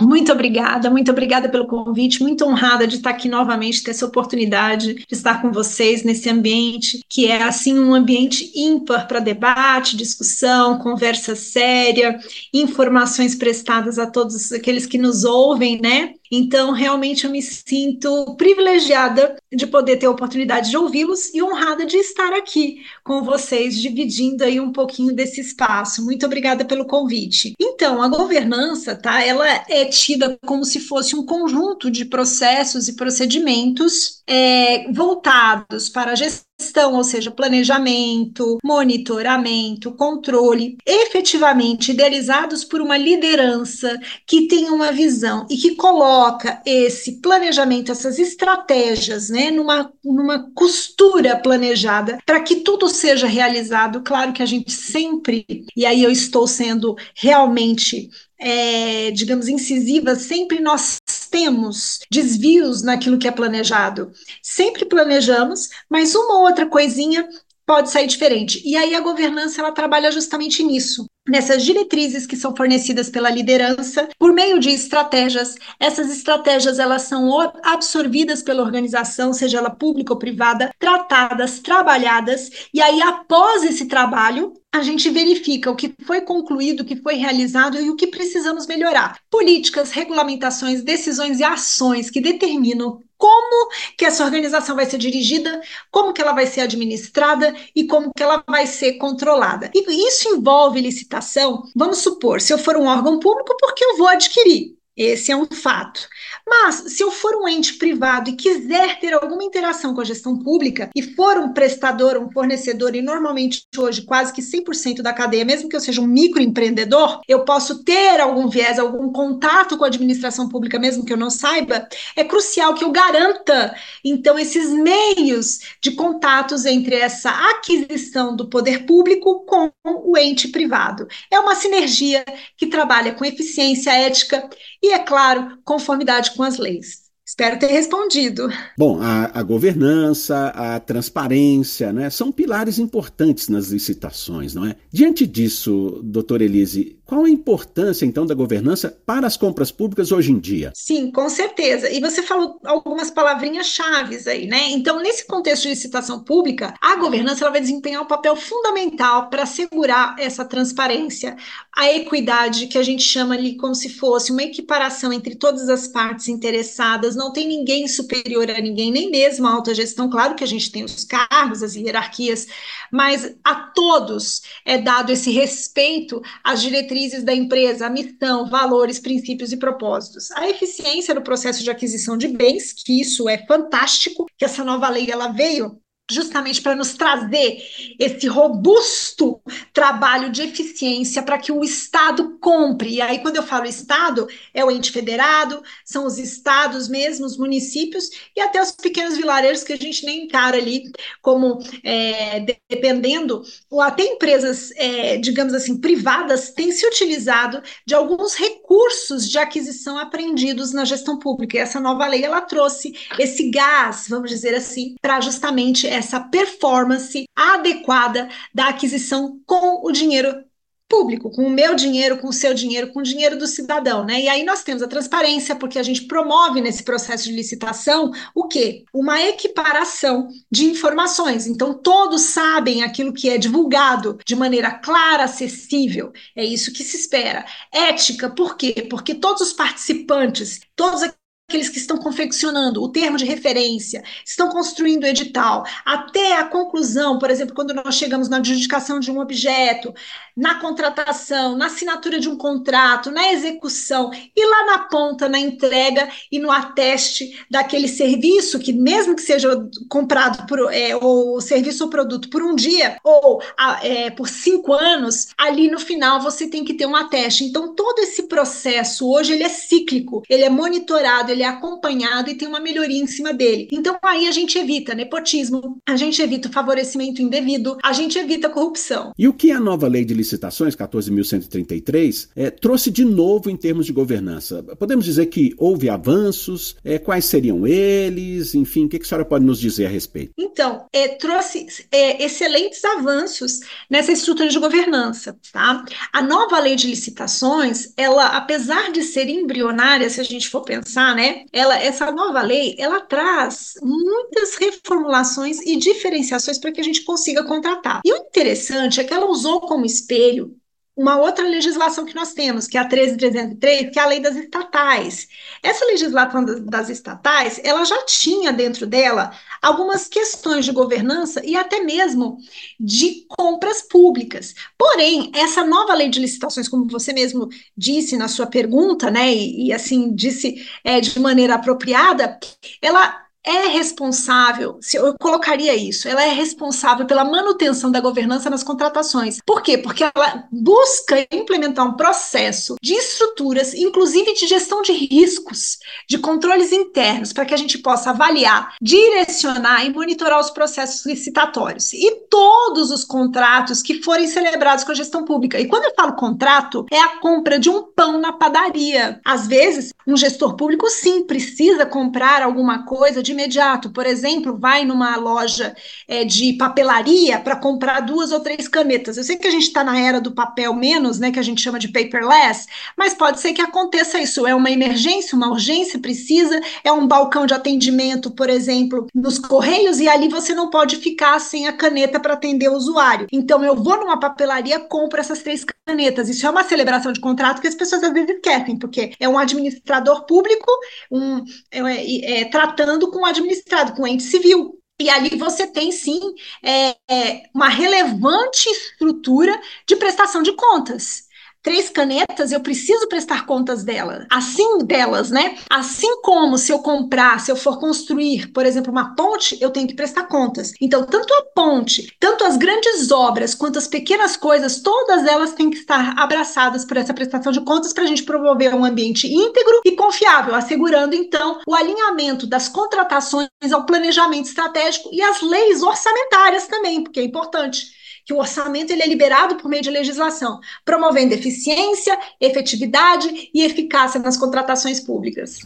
Muito 0.00 0.32
obrigada, 0.32 0.88
muito 0.88 1.10
obrigada 1.10 1.48
pelo 1.48 1.66
convite, 1.66 2.22
muito 2.22 2.44
honrada 2.46 2.86
de 2.86 2.96
estar 2.96 3.10
aqui 3.10 3.28
novamente, 3.28 3.82
ter 3.82 3.90
essa 3.90 4.06
oportunidade 4.06 4.94
de 4.94 5.06
estar 5.10 5.42
com 5.42 5.52
vocês 5.52 6.02
nesse 6.02 6.28
ambiente 6.30 7.00
que 7.06 7.26
é 7.26 7.42
assim 7.42 7.78
um 7.78 7.94
ambiente 7.94 8.50
ímpar 8.54 9.06
para 9.06 9.20
debate, 9.20 9.96
discussão, 9.96 10.78
conversa 10.78 11.36
séria, 11.36 12.18
informações 12.52 13.34
prestadas 13.34 13.98
a 13.98 14.06
todos 14.06 14.50
aqueles 14.52 14.86
que 14.86 14.96
nos 14.96 15.24
ouvem, 15.24 15.78
né? 15.80 16.14
Então, 16.30 16.70
realmente 16.70 17.24
eu 17.24 17.30
me 17.30 17.42
sinto 17.42 18.36
privilegiada 18.36 19.36
de 19.52 19.66
poder 19.66 19.96
ter 19.96 20.06
a 20.06 20.10
oportunidade 20.10 20.70
de 20.70 20.76
ouvi-los 20.76 21.34
e 21.34 21.42
honrada 21.42 21.84
de 21.84 21.96
estar 21.96 22.32
aqui 22.34 22.82
com 23.02 23.24
vocês, 23.24 23.80
dividindo 23.80 24.44
aí 24.44 24.60
um 24.60 24.72
pouquinho 24.72 25.14
desse 25.14 25.40
espaço. 25.40 26.04
Muito 26.04 26.24
obrigada 26.24 26.64
pelo 26.64 26.86
convite. 26.86 27.54
Então, 27.60 28.00
a 28.00 28.08
governança, 28.08 28.94
tá? 28.94 29.24
Ela 29.24 29.46
é 29.68 29.84
tida 29.86 30.38
como 30.46 30.64
se 30.64 30.78
fosse 30.80 31.16
um 31.16 31.24
conjunto 31.24 31.90
de 31.90 32.04
processos 32.04 32.86
e 32.86 32.94
procedimentos 32.94 34.22
é, 34.26 34.90
voltados 34.92 35.88
para 35.88 36.12
a 36.12 36.14
gestão 36.14 36.49
gestão, 36.60 36.94
ou 36.94 37.02
seja, 37.02 37.30
planejamento, 37.30 38.58
monitoramento, 38.62 39.92
controle, 39.92 40.76
efetivamente 40.86 41.92
idealizados 41.92 42.62
por 42.62 42.80
uma 42.80 42.96
liderança 42.96 43.98
que 44.26 44.46
tem 44.46 44.68
uma 44.70 44.92
visão 44.92 45.46
e 45.50 45.56
que 45.56 45.74
coloca 45.74 46.60
esse 46.66 47.20
planejamento, 47.20 47.90
essas 47.90 48.18
estratégias, 48.18 49.30
né, 49.30 49.50
numa, 49.50 49.90
numa 50.04 50.50
costura 50.52 51.36
planejada 51.36 52.18
para 52.26 52.40
que 52.40 52.56
tudo 52.56 52.88
seja 52.88 53.26
realizado. 53.26 54.02
Claro 54.02 54.32
que 54.32 54.42
a 54.42 54.46
gente 54.46 54.70
sempre, 54.70 55.44
e 55.74 55.86
aí 55.86 56.02
eu 56.02 56.10
estou 56.10 56.46
sendo 56.46 56.94
realmente 57.14 58.10
é, 58.40 59.10
digamos, 59.10 59.48
incisiva, 59.48 60.14
sempre 60.14 60.60
nós 60.60 60.98
temos 61.30 62.00
desvios 62.10 62.82
naquilo 62.82 63.18
que 63.18 63.28
é 63.28 63.30
planejado. 63.30 64.10
Sempre 64.42 64.84
planejamos, 64.86 65.68
mas 65.88 66.14
uma 66.14 66.38
ou 66.38 66.44
outra 66.44 66.66
coisinha 66.66 67.28
pode 67.66 67.90
sair 67.90 68.06
diferente. 68.06 68.60
E 68.64 68.76
aí 68.76 68.94
a 68.94 69.00
governança 69.00 69.60
ela 69.60 69.72
trabalha 69.72 70.10
justamente 70.10 70.62
nisso 70.62 71.06
nessas 71.28 71.62
diretrizes 71.62 72.26
que 72.26 72.36
são 72.36 72.54
fornecidas 72.54 73.10
pela 73.10 73.30
liderança 73.30 74.08
por 74.18 74.32
meio 74.32 74.58
de 74.58 74.70
estratégias. 74.70 75.54
Essas 75.78 76.10
estratégias 76.10 76.78
elas 76.78 77.02
são 77.02 77.30
absorvidas 77.62 78.42
pela 78.42 78.62
organização, 78.62 79.32
seja 79.32 79.58
ela 79.58 79.70
pública 79.70 80.12
ou 80.12 80.18
privada, 80.18 80.70
tratadas, 80.78 81.60
trabalhadas 81.60 82.50
e 82.72 82.80
aí 82.80 83.00
após 83.02 83.64
esse 83.64 83.86
trabalho 83.86 84.52
a 84.72 84.82
gente 84.82 85.10
verifica 85.10 85.70
o 85.70 85.74
que 85.74 85.92
foi 86.06 86.20
concluído, 86.20 86.80
o 86.80 86.84
que 86.84 86.94
foi 86.94 87.14
realizado 87.14 87.80
e 87.80 87.90
o 87.90 87.96
que 87.96 88.06
precisamos 88.06 88.66
melhorar. 88.68 89.18
Políticas, 89.28 89.90
regulamentações, 89.90 90.82
decisões 90.82 91.40
e 91.40 91.44
ações 91.44 92.08
que 92.08 92.20
determinam 92.20 93.00
como 93.20 93.68
que 93.98 94.06
essa 94.06 94.24
organização 94.24 94.74
vai 94.74 94.86
ser 94.86 94.96
dirigida, 94.96 95.60
como 95.90 96.12
que 96.14 96.22
ela 96.22 96.32
vai 96.32 96.46
ser 96.46 96.62
administrada 96.62 97.54
e 97.76 97.84
como 97.84 98.10
que 98.16 98.22
ela 98.22 98.42
vai 98.48 98.66
ser 98.66 98.94
controlada. 98.94 99.70
E 99.74 100.08
isso 100.08 100.28
envolve 100.30 100.80
licitação. 101.10 101.64
Vamos 101.74 101.98
supor, 101.98 102.40
se 102.40 102.52
eu 102.52 102.58
for 102.58 102.76
um 102.76 102.86
órgão 102.86 103.18
público, 103.18 103.56
porque 103.58 103.84
eu 103.84 103.96
vou 103.96 104.06
adquirir. 104.06 104.79
Esse 105.02 105.32
é 105.32 105.36
um 105.36 105.46
fato. 105.46 106.06
Mas, 106.46 106.92
se 106.92 107.02
eu 107.02 107.10
for 107.10 107.34
um 107.34 107.48
ente 107.48 107.78
privado 107.78 108.28
e 108.28 108.36
quiser 108.36 109.00
ter 109.00 109.14
alguma 109.14 109.42
interação 109.42 109.94
com 109.94 110.02
a 110.02 110.04
gestão 110.04 110.38
pública 110.38 110.90
e 110.94 111.00
for 111.00 111.38
um 111.38 111.54
prestador, 111.54 112.18
um 112.18 112.30
fornecedor, 112.30 112.94
e 112.94 113.00
normalmente 113.00 113.62
hoje 113.78 114.02
quase 114.02 114.30
que 114.30 114.42
100% 114.42 115.00
da 115.00 115.14
cadeia, 115.14 115.42
mesmo 115.42 115.70
que 115.70 115.76
eu 115.76 115.80
seja 115.80 116.02
um 116.02 116.06
microempreendedor, 116.06 117.22
eu 117.26 117.46
posso 117.46 117.82
ter 117.82 118.20
algum 118.20 118.46
viés, 118.50 118.78
algum 118.78 119.10
contato 119.10 119.78
com 119.78 119.84
a 119.84 119.86
administração 119.86 120.50
pública, 120.50 120.78
mesmo 120.78 121.02
que 121.02 121.14
eu 121.14 121.16
não 121.16 121.30
saiba, 121.30 121.88
é 122.14 122.22
crucial 122.22 122.74
que 122.74 122.84
eu 122.84 122.92
garanta, 122.92 123.74
então, 124.04 124.38
esses 124.38 124.68
meios 124.68 125.60
de 125.82 125.92
contatos 125.92 126.66
entre 126.66 126.96
essa 126.96 127.30
aquisição 127.52 128.36
do 128.36 128.50
poder 128.50 128.84
público 128.84 129.46
com 129.46 129.72
o 129.82 130.18
ente 130.18 130.48
privado. 130.48 131.08
É 131.30 131.38
uma 131.40 131.54
sinergia 131.54 132.22
que 132.54 132.66
trabalha 132.66 133.14
com 133.14 133.24
eficiência 133.24 133.92
ética 133.92 134.46
e, 134.82 134.89
é 134.92 134.98
claro, 134.98 135.58
conformidade 135.64 136.32
com 136.32 136.42
as 136.42 136.58
leis. 136.58 137.10
Espero 137.30 137.60
ter 137.60 137.68
respondido. 137.68 138.48
Bom, 138.76 139.00
a, 139.00 139.38
a, 139.38 139.42
governança, 139.44 140.48
a 140.48 140.80
transparência, 140.80 141.92
né, 141.92 142.10
são 142.10 142.32
pilares 142.32 142.76
importantes 142.80 143.48
nas 143.48 143.68
licitações, 143.68 144.52
não 144.52 144.66
é? 144.66 144.74
Diante 144.90 145.24
disso, 145.28 146.00
doutor 146.02 146.42
Elise, 146.42 146.98
qual 147.10 147.24
a 147.24 147.28
importância, 147.28 148.06
então, 148.06 148.24
da 148.24 148.36
governança 148.36 148.96
para 149.04 149.26
as 149.26 149.36
compras 149.36 149.72
públicas 149.72 150.12
hoje 150.12 150.30
em 150.30 150.38
dia? 150.38 150.70
Sim, 150.76 151.10
com 151.10 151.28
certeza. 151.28 151.90
E 151.90 151.98
você 151.98 152.22
falou 152.22 152.60
algumas 152.64 153.10
palavrinhas 153.10 153.66
chaves 153.66 154.28
aí, 154.28 154.46
né? 154.46 154.70
Então, 154.70 155.00
nesse 155.00 155.26
contexto 155.26 155.64
de 155.64 155.70
licitação 155.70 156.22
pública, 156.22 156.72
a 156.80 156.94
governança 156.94 157.42
ela 157.42 157.50
vai 157.50 157.60
desempenhar 157.60 158.00
um 158.00 158.06
papel 158.06 158.36
fundamental 158.36 159.28
para 159.28 159.42
assegurar 159.42 160.14
essa 160.20 160.44
transparência, 160.44 161.36
a 161.76 161.92
equidade, 161.92 162.68
que 162.68 162.78
a 162.78 162.82
gente 162.84 163.02
chama 163.02 163.34
ali 163.34 163.56
como 163.56 163.74
se 163.74 163.88
fosse 163.88 164.30
uma 164.30 164.44
equiparação 164.44 165.12
entre 165.12 165.34
todas 165.34 165.68
as 165.68 165.88
partes 165.88 166.28
interessadas, 166.28 167.16
não 167.16 167.32
tem 167.32 167.48
ninguém 167.48 167.88
superior 167.88 168.48
a 168.48 168.60
ninguém, 168.60 168.92
nem 168.92 169.10
mesmo 169.10 169.48
a 169.48 169.52
alta 169.52 169.74
gestão. 169.74 170.08
Claro 170.08 170.36
que 170.36 170.44
a 170.44 170.46
gente 170.46 170.70
tem 170.70 170.84
os 170.84 171.02
cargos, 171.02 171.64
as 171.64 171.74
hierarquias, 171.74 172.46
mas 172.92 173.34
a 173.42 173.56
todos 173.56 174.42
é 174.64 174.78
dado 174.78 175.10
esse 175.10 175.32
respeito 175.32 176.22
às 176.44 176.62
diretrizes 176.62 176.99
diretrizes 177.00 177.24
da 177.24 177.34
empresa, 177.34 177.86
a 177.86 177.90
missão, 177.90 178.48
valores, 178.48 178.98
princípios 178.98 179.52
e 179.52 179.56
propósitos. 179.56 180.30
A 180.32 180.48
eficiência 180.48 181.14
no 181.14 181.22
processo 181.22 181.62
de 181.62 181.70
aquisição 181.70 182.16
de 182.16 182.28
bens, 182.28 182.72
que 182.72 183.00
isso 183.00 183.28
é 183.28 183.38
fantástico, 183.46 184.26
que 184.36 184.44
essa 184.44 184.64
nova 184.64 184.88
lei 184.88 185.10
ela 185.10 185.28
veio 185.28 185.80
justamente 186.10 186.60
para 186.60 186.74
nos 186.74 186.94
trazer 186.94 187.62
esse 187.98 188.26
robusto 188.26 189.40
trabalho 189.72 190.30
de 190.30 190.42
eficiência 190.42 191.22
para 191.22 191.38
que 191.38 191.52
o 191.52 191.62
Estado 191.64 192.38
compre. 192.40 192.94
E 192.94 193.00
aí, 193.00 193.20
quando 193.20 193.36
eu 193.36 193.42
falo 193.42 193.66
Estado, 193.66 194.28
é 194.52 194.64
o 194.64 194.70
ente 194.70 194.92
federado, 194.92 195.62
são 195.84 196.06
os 196.06 196.18
estados 196.18 196.88
mesmo, 196.88 197.26
os 197.26 197.36
municípios 197.36 198.10
e 198.36 198.40
até 198.40 198.60
os 198.60 198.72
pequenos 198.72 199.16
vilarejos 199.16 199.64
que 199.64 199.72
a 199.72 199.76
gente 199.76 200.04
nem 200.04 200.24
encara 200.24 200.56
ali 200.56 200.90
como 201.22 201.58
é, 201.84 202.40
dependendo, 202.68 203.42
ou 203.68 203.80
até 203.80 204.04
empresas, 204.04 204.70
é, 204.76 205.16
digamos 205.16 205.54
assim, 205.54 205.80
privadas 205.80 206.50
têm 206.50 206.72
se 206.72 206.86
utilizado 206.86 207.62
de 207.86 207.94
alguns 207.94 208.34
recursos 208.34 208.59
recursos 208.70 209.28
de 209.28 209.36
aquisição 209.36 209.98
aprendidos 209.98 210.72
na 210.72 210.84
gestão 210.84 211.18
pública. 211.18 211.56
E 211.56 211.60
essa 211.60 211.80
nova 211.80 212.06
lei 212.06 212.24
ela 212.24 212.40
trouxe 212.40 212.94
esse 213.18 213.50
gás, 213.50 214.06
vamos 214.08 214.30
dizer 214.30 214.54
assim, 214.54 214.94
para 215.02 215.20
justamente 215.20 215.88
essa 215.88 216.20
performance 216.20 217.24
adequada 217.34 218.28
da 218.54 218.68
aquisição 218.68 219.40
com 219.44 219.84
o 219.84 219.90
dinheiro 219.90 220.44
público, 220.90 221.30
com 221.30 221.44
o 221.44 221.50
meu 221.50 221.76
dinheiro, 221.76 222.18
com 222.18 222.28
o 222.28 222.32
seu 222.32 222.52
dinheiro, 222.52 222.92
com 222.92 222.98
o 222.98 223.04
dinheiro 223.04 223.38
do 223.38 223.46
cidadão, 223.46 224.04
né? 224.04 224.20
E 224.20 224.28
aí 224.28 224.44
nós 224.44 224.64
temos 224.64 224.82
a 224.82 224.88
transparência, 224.88 225.54
porque 225.54 225.78
a 225.78 225.82
gente 225.84 226.02
promove 226.02 226.60
nesse 226.60 226.82
processo 226.82 227.24
de 227.24 227.32
licitação 227.32 228.10
o 228.34 228.48
quê? 228.48 228.84
Uma 228.92 229.22
equiparação 229.22 230.28
de 230.50 230.64
informações. 230.64 231.46
Então, 231.46 231.72
todos 231.72 232.22
sabem 232.22 232.82
aquilo 232.82 233.12
que 233.12 233.30
é 233.30 233.38
divulgado 233.38 234.18
de 234.26 234.34
maneira 234.34 234.72
clara, 234.72 235.24
acessível. 235.24 236.12
É 236.34 236.44
isso 236.44 236.72
que 236.72 236.82
se 236.82 236.96
espera. 236.96 237.46
Ética, 237.72 238.28
por 238.28 238.56
quê? 238.56 238.86
Porque 238.90 239.14
todos 239.14 239.42
os 239.42 239.52
participantes, 239.52 240.60
todos 240.74 241.02
aqueles 241.02 241.19
que 241.50 241.78
estão 241.78 241.96
confeccionando 241.96 242.82
o 242.82 242.88
termo 242.88 243.16
de 243.16 243.24
referência, 243.24 244.02
estão 244.24 244.48
construindo 244.48 245.04
o 245.04 245.06
edital, 245.06 245.64
até 245.84 246.36
a 246.36 246.44
conclusão, 246.44 247.18
por 247.18 247.30
exemplo, 247.30 247.54
quando 247.54 247.74
nós 247.74 247.94
chegamos 247.94 248.28
na 248.28 248.36
adjudicação 248.36 249.00
de 249.00 249.10
um 249.10 249.20
objeto, 249.20 249.92
na 250.36 250.54
contratação, 250.54 251.56
na 251.56 251.66
assinatura 251.66 252.18
de 252.18 252.28
um 252.28 252.36
contrato, 252.36 253.10
na 253.10 253.32
execução 253.32 254.10
e 254.14 254.46
lá 254.46 254.66
na 254.66 254.78
ponta, 254.84 255.28
na 255.28 255.38
entrega 255.38 256.08
e 256.30 256.38
no 256.38 256.50
ateste 256.50 257.44
daquele 257.50 257.88
serviço, 257.88 258.58
que 258.58 258.72
mesmo 258.72 259.14
que 259.14 259.22
seja 259.22 259.50
comprado 259.88 260.46
por, 260.46 260.72
é, 260.72 260.96
ou 260.96 261.40
serviço 261.40 261.84
ou 261.84 261.90
produto 261.90 262.30
por 262.30 262.42
um 262.42 262.54
dia 262.54 262.96
ou 263.04 263.42
é, 263.82 264.10
por 264.10 264.28
cinco 264.28 264.72
anos, 264.72 265.28
ali 265.36 265.70
no 265.70 265.78
final 265.78 266.20
você 266.20 266.48
tem 266.48 266.64
que 266.64 266.74
ter 266.74 266.86
um 266.86 266.96
ateste. 266.96 267.44
Então, 267.44 267.74
todo 267.74 267.98
esse 268.00 268.24
processo 268.24 269.10
hoje 269.10 269.32
ele 269.32 269.42
é 269.42 269.48
cíclico, 269.48 270.22
ele 270.28 270.44
é 270.44 270.50
monitorado, 270.50 271.30
ele 271.30 271.39
ele 271.40 271.44
é 271.44 271.48
acompanhado 271.48 272.30
e 272.30 272.34
tem 272.34 272.46
uma 272.46 272.60
melhoria 272.60 273.02
em 273.02 273.06
cima 273.06 273.32
dele. 273.32 273.68
Então 273.72 273.98
aí 274.02 274.28
a 274.28 274.30
gente 274.30 274.58
evita 274.58 274.94
nepotismo, 274.94 275.78
a 275.88 275.96
gente 275.96 276.20
evita 276.20 276.50
favorecimento 276.50 277.22
indevido, 277.22 277.78
a 277.82 277.92
gente 277.92 278.18
evita 278.18 278.50
corrupção. 278.50 279.12
E 279.18 279.26
o 279.26 279.32
que 279.32 279.50
a 279.50 279.58
nova 279.58 279.88
lei 279.88 280.04
de 280.04 280.12
licitações, 280.12 280.76
14.133, 280.76 282.28
é, 282.36 282.50
trouxe 282.50 282.90
de 282.90 283.04
novo 283.04 283.48
em 283.48 283.56
termos 283.56 283.86
de 283.86 283.92
governança? 283.92 284.62
Podemos 284.78 285.04
dizer 285.04 285.26
que 285.26 285.54
houve 285.56 285.88
avanços? 285.88 286.76
É, 286.84 286.98
quais 286.98 287.24
seriam 287.24 287.66
eles? 287.66 288.54
Enfim, 288.54 288.84
o 288.84 288.88
que, 288.88 288.98
que 288.98 289.06
a 289.06 289.08
senhora 289.08 289.24
pode 289.24 289.44
nos 289.44 289.58
dizer 289.58 289.86
a 289.86 289.88
respeito? 289.88 290.32
Então, 290.36 290.84
é, 290.92 291.08
trouxe 291.08 291.66
excelentes 291.90 292.84
avanços 292.84 293.60
nessa 293.88 294.12
estrutura 294.12 294.48
de 294.48 294.58
governança. 294.58 295.36
Tá? 295.52 295.84
A 296.12 296.22
nova 296.22 296.58
lei 296.58 296.76
de 296.76 296.86
licitações, 296.86 297.92
ela, 297.96 298.26
apesar 298.26 298.92
de 298.92 299.02
ser 299.02 299.28
embrionária, 299.28 300.10
se 300.10 300.20
a 300.20 300.24
gente 300.24 300.48
for 300.48 300.62
pensar, 300.62 301.14
né, 301.14 301.29
ela, 301.52 301.76
essa 301.76 302.10
nova 302.10 302.42
lei, 302.42 302.74
ela 302.78 303.00
traz 303.00 303.74
muitas 303.82 304.56
reformulações 304.56 305.60
e 305.60 305.76
diferenciações 305.76 306.58
para 306.58 306.72
que 306.72 306.80
a 306.80 306.84
gente 306.84 307.04
consiga 307.04 307.44
contratar. 307.44 308.00
E 308.04 308.12
o 308.12 308.16
interessante 308.16 309.00
é 309.00 309.04
que 309.04 309.12
ela 309.12 309.26
usou 309.26 309.60
como 309.60 309.84
espelho 309.84 310.54
uma 310.96 311.16
outra 311.18 311.46
legislação 311.46 312.04
que 312.04 312.14
nós 312.14 312.34
temos, 312.34 312.66
que 312.66 312.76
é 312.76 312.80
a 312.80 312.84
13303, 312.84 313.90
que 313.92 313.98
é 313.98 314.02
a 314.02 314.06
lei 314.06 314.20
das 314.20 314.36
estatais. 314.36 315.28
Essa 315.62 315.84
legislação 315.86 316.44
das 316.44 316.90
estatais, 316.90 317.60
ela 317.64 317.84
já 317.84 318.04
tinha 318.04 318.52
dentro 318.52 318.86
dela 318.86 319.32
algumas 319.62 320.08
questões 320.08 320.64
de 320.64 320.72
governança 320.72 321.40
e 321.44 321.56
até 321.56 321.80
mesmo 321.80 322.36
de 322.78 323.24
compras 323.28 323.82
públicas. 323.82 324.54
Porém, 324.76 325.30
essa 325.34 325.64
nova 325.64 325.94
lei 325.94 326.08
de 326.08 326.20
licitações, 326.20 326.68
como 326.68 326.86
você 326.86 327.12
mesmo 327.12 327.48
disse 327.76 328.16
na 328.16 328.28
sua 328.28 328.46
pergunta, 328.46 329.10
né, 329.10 329.32
e, 329.32 329.68
e 329.68 329.72
assim 329.72 330.14
disse 330.14 330.66
é, 330.84 331.00
de 331.00 331.18
maneira 331.18 331.54
apropriada, 331.54 332.38
ela 332.82 333.29
é 333.44 333.68
responsável, 333.68 334.78
se 334.80 334.96
eu 334.96 335.14
colocaria 335.18 335.74
isso, 335.74 336.08
ela 336.08 336.22
é 336.22 336.32
responsável 336.32 337.06
pela 337.06 337.24
manutenção 337.24 337.90
da 337.90 338.00
governança 338.00 338.50
nas 338.50 338.62
contratações. 338.62 339.38
Por 339.46 339.62
quê? 339.62 339.78
Porque 339.78 340.04
ela 340.04 340.44
busca 340.52 341.26
implementar 341.32 341.86
um 341.86 341.96
processo 341.96 342.76
de 342.82 342.94
estruturas, 342.94 343.72
inclusive 343.74 344.34
de 344.34 344.46
gestão 344.46 344.82
de 344.82 344.92
riscos, 344.92 345.78
de 346.08 346.18
controles 346.18 346.72
internos, 346.72 347.32
para 347.32 347.46
que 347.46 347.54
a 347.54 347.56
gente 347.56 347.78
possa 347.78 348.10
avaliar, 348.10 348.74
direcionar 348.80 349.86
e 349.86 349.92
monitorar 349.92 350.38
os 350.38 350.50
processos 350.50 351.06
licitatórios 351.06 351.92
e 351.92 352.10
todos 352.28 352.90
os 352.90 353.04
contratos 353.04 353.82
que 353.82 354.02
forem 354.02 354.26
celebrados 354.26 354.84
com 354.84 354.92
a 354.92 354.94
gestão 354.94 355.24
pública. 355.24 355.58
E 355.58 355.66
quando 355.66 355.84
eu 355.84 355.94
falo 355.96 356.14
contrato, 356.14 356.84
é 356.90 357.00
a 357.00 357.18
compra 357.20 357.58
de 357.58 357.70
um 357.70 357.82
pão 357.82 358.20
na 358.20 358.32
padaria. 358.32 359.20
Às 359.24 359.46
vezes, 359.46 359.92
um 360.06 360.16
gestor 360.16 360.56
público 360.56 360.88
sim 360.90 361.24
precisa 361.24 361.86
comprar 361.86 362.42
alguma 362.42 362.84
coisa 362.84 363.22
de 363.22 363.29
de 363.30 363.32
imediato. 363.32 363.90
Por 363.90 364.06
exemplo, 364.06 364.56
vai 364.58 364.84
numa 364.84 365.16
loja 365.16 365.74
é, 366.06 366.24
de 366.24 366.52
papelaria 366.54 367.38
para 367.38 367.56
comprar 367.56 368.00
duas 368.00 368.32
ou 368.32 368.40
três 368.40 368.68
canetas. 368.68 369.16
Eu 369.16 369.24
sei 369.24 369.36
que 369.36 369.46
a 369.46 369.50
gente 369.50 369.64
está 369.64 369.84
na 369.84 369.98
era 369.98 370.20
do 370.20 370.32
papel 370.32 370.74
menos, 370.74 371.18
né, 371.18 371.30
que 371.30 371.38
a 371.38 371.42
gente 371.42 371.60
chama 371.60 371.78
de 371.78 371.88
paperless, 371.88 372.66
mas 372.96 373.14
pode 373.14 373.40
ser 373.40 373.52
que 373.52 373.62
aconteça 373.62 374.20
isso. 374.20 374.46
É 374.46 374.54
uma 374.54 374.70
emergência, 374.70 375.36
uma 375.36 375.50
urgência, 375.50 375.98
precisa, 375.98 376.60
é 376.84 376.92
um 376.92 377.06
balcão 377.06 377.46
de 377.46 377.54
atendimento, 377.54 378.30
por 378.30 378.50
exemplo, 378.50 379.06
nos 379.14 379.38
correios, 379.38 380.00
e 380.00 380.08
ali 380.08 380.28
você 380.28 380.54
não 380.54 380.70
pode 380.70 380.96
ficar 380.96 381.38
sem 381.38 381.66
a 381.66 381.72
caneta 381.72 382.18
para 382.18 382.34
atender 382.34 382.68
o 382.68 382.74
usuário. 382.74 383.26
Então, 383.32 383.62
eu 383.64 383.76
vou 383.76 383.96
numa 383.96 384.18
papelaria, 384.18 384.80
compro 384.80 385.20
essas 385.20 385.42
três 385.42 385.64
canetas. 385.86 386.28
Isso 386.28 386.46
é 386.46 386.50
uma 386.50 386.64
celebração 386.64 387.12
de 387.12 387.20
contrato 387.20 387.60
que 387.60 387.68
as 387.68 387.74
pessoas 387.74 388.02
às 388.02 388.12
vezes 388.12 388.30
esquecem, 388.36 388.78
porque 388.78 389.12
é 389.18 389.28
um 389.28 389.38
administrador 389.38 390.24
público 390.26 390.70
um, 391.10 391.44
é, 391.70 392.40
é, 392.40 392.44
tratando 392.46 393.10
com 393.10 393.19
com 393.20 393.24
o 393.24 393.26
administrado, 393.26 393.92
com 393.92 394.02
o 394.02 394.06
ente 394.06 394.22
civil. 394.22 394.78
E 394.98 395.08
ali 395.10 395.36
você 395.36 395.66
tem 395.66 395.92
sim 395.92 396.20
é, 396.62 396.96
é, 397.10 397.42
uma 397.54 397.68
relevante 397.68 398.68
estrutura 398.68 399.58
de 399.86 399.96
prestação 399.96 400.42
de 400.42 400.52
contas 400.52 401.28
três 401.62 401.90
canetas, 401.90 402.52
eu 402.52 402.60
preciso 402.60 403.08
prestar 403.08 403.46
contas 403.46 403.84
delas. 403.84 404.26
Assim 404.30 404.78
delas, 404.78 405.30
né? 405.30 405.56
Assim 405.68 406.20
como 406.22 406.58
se 406.58 406.72
eu 406.72 406.80
comprar, 406.80 407.40
se 407.40 407.50
eu 407.50 407.56
for 407.56 407.78
construir, 407.78 408.48
por 408.52 408.64
exemplo, 408.64 408.90
uma 408.90 409.14
ponte, 409.14 409.58
eu 409.60 409.70
tenho 409.70 409.86
que 409.86 409.94
prestar 409.94 410.24
contas. 410.24 410.72
Então, 410.80 411.04
tanto 411.04 411.32
a 411.34 411.42
ponte, 411.54 412.14
tanto 412.18 412.44
as 412.44 412.56
grandes 412.56 413.10
obras, 413.10 413.54
quanto 413.54 413.78
as 413.78 413.86
pequenas 413.86 414.36
coisas, 414.36 414.80
todas 414.80 415.26
elas 415.26 415.52
têm 415.52 415.70
que 415.70 415.78
estar 415.78 416.14
abraçadas 416.18 416.84
por 416.84 416.96
essa 416.96 417.14
prestação 417.14 417.52
de 417.52 417.60
contas 417.60 417.92
para 417.92 418.04
a 418.04 418.06
gente 418.06 418.22
promover 418.22 418.74
um 418.74 418.84
ambiente 418.84 419.26
íntegro 419.26 419.80
e 419.84 419.92
confiável, 419.92 420.54
assegurando 420.54 421.14
então 421.14 421.60
o 421.66 421.74
alinhamento 421.74 422.46
das 422.46 422.68
contratações 422.68 423.48
ao 423.72 423.84
planejamento 423.84 424.46
estratégico 424.46 425.10
e 425.12 425.20
às 425.22 425.42
leis 425.42 425.82
orçamentárias 425.82 426.66
também, 426.66 427.02
porque 427.02 427.20
é 427.20 427.24
importante 427.24 428.00
que 428.30 428.34
o 428.34 428.38
orçamento 428.38 428.92
ele 428.92 429.02
é 429.02 429.08
liberado 429.08 429.56
por 429.56 429.68
meio 429.68 429.82
de 429.82 429.90
legislação, 429.90 430.60
promovendo 430.84 431.34
eficiência, 431.34 432.16
efetividade 432.40 433.50
e 433.52 433.64
eficácia 433.64 434.20
nas 434.20 434.36
contratações 434.36 435.00
públicas. 435.00 435.58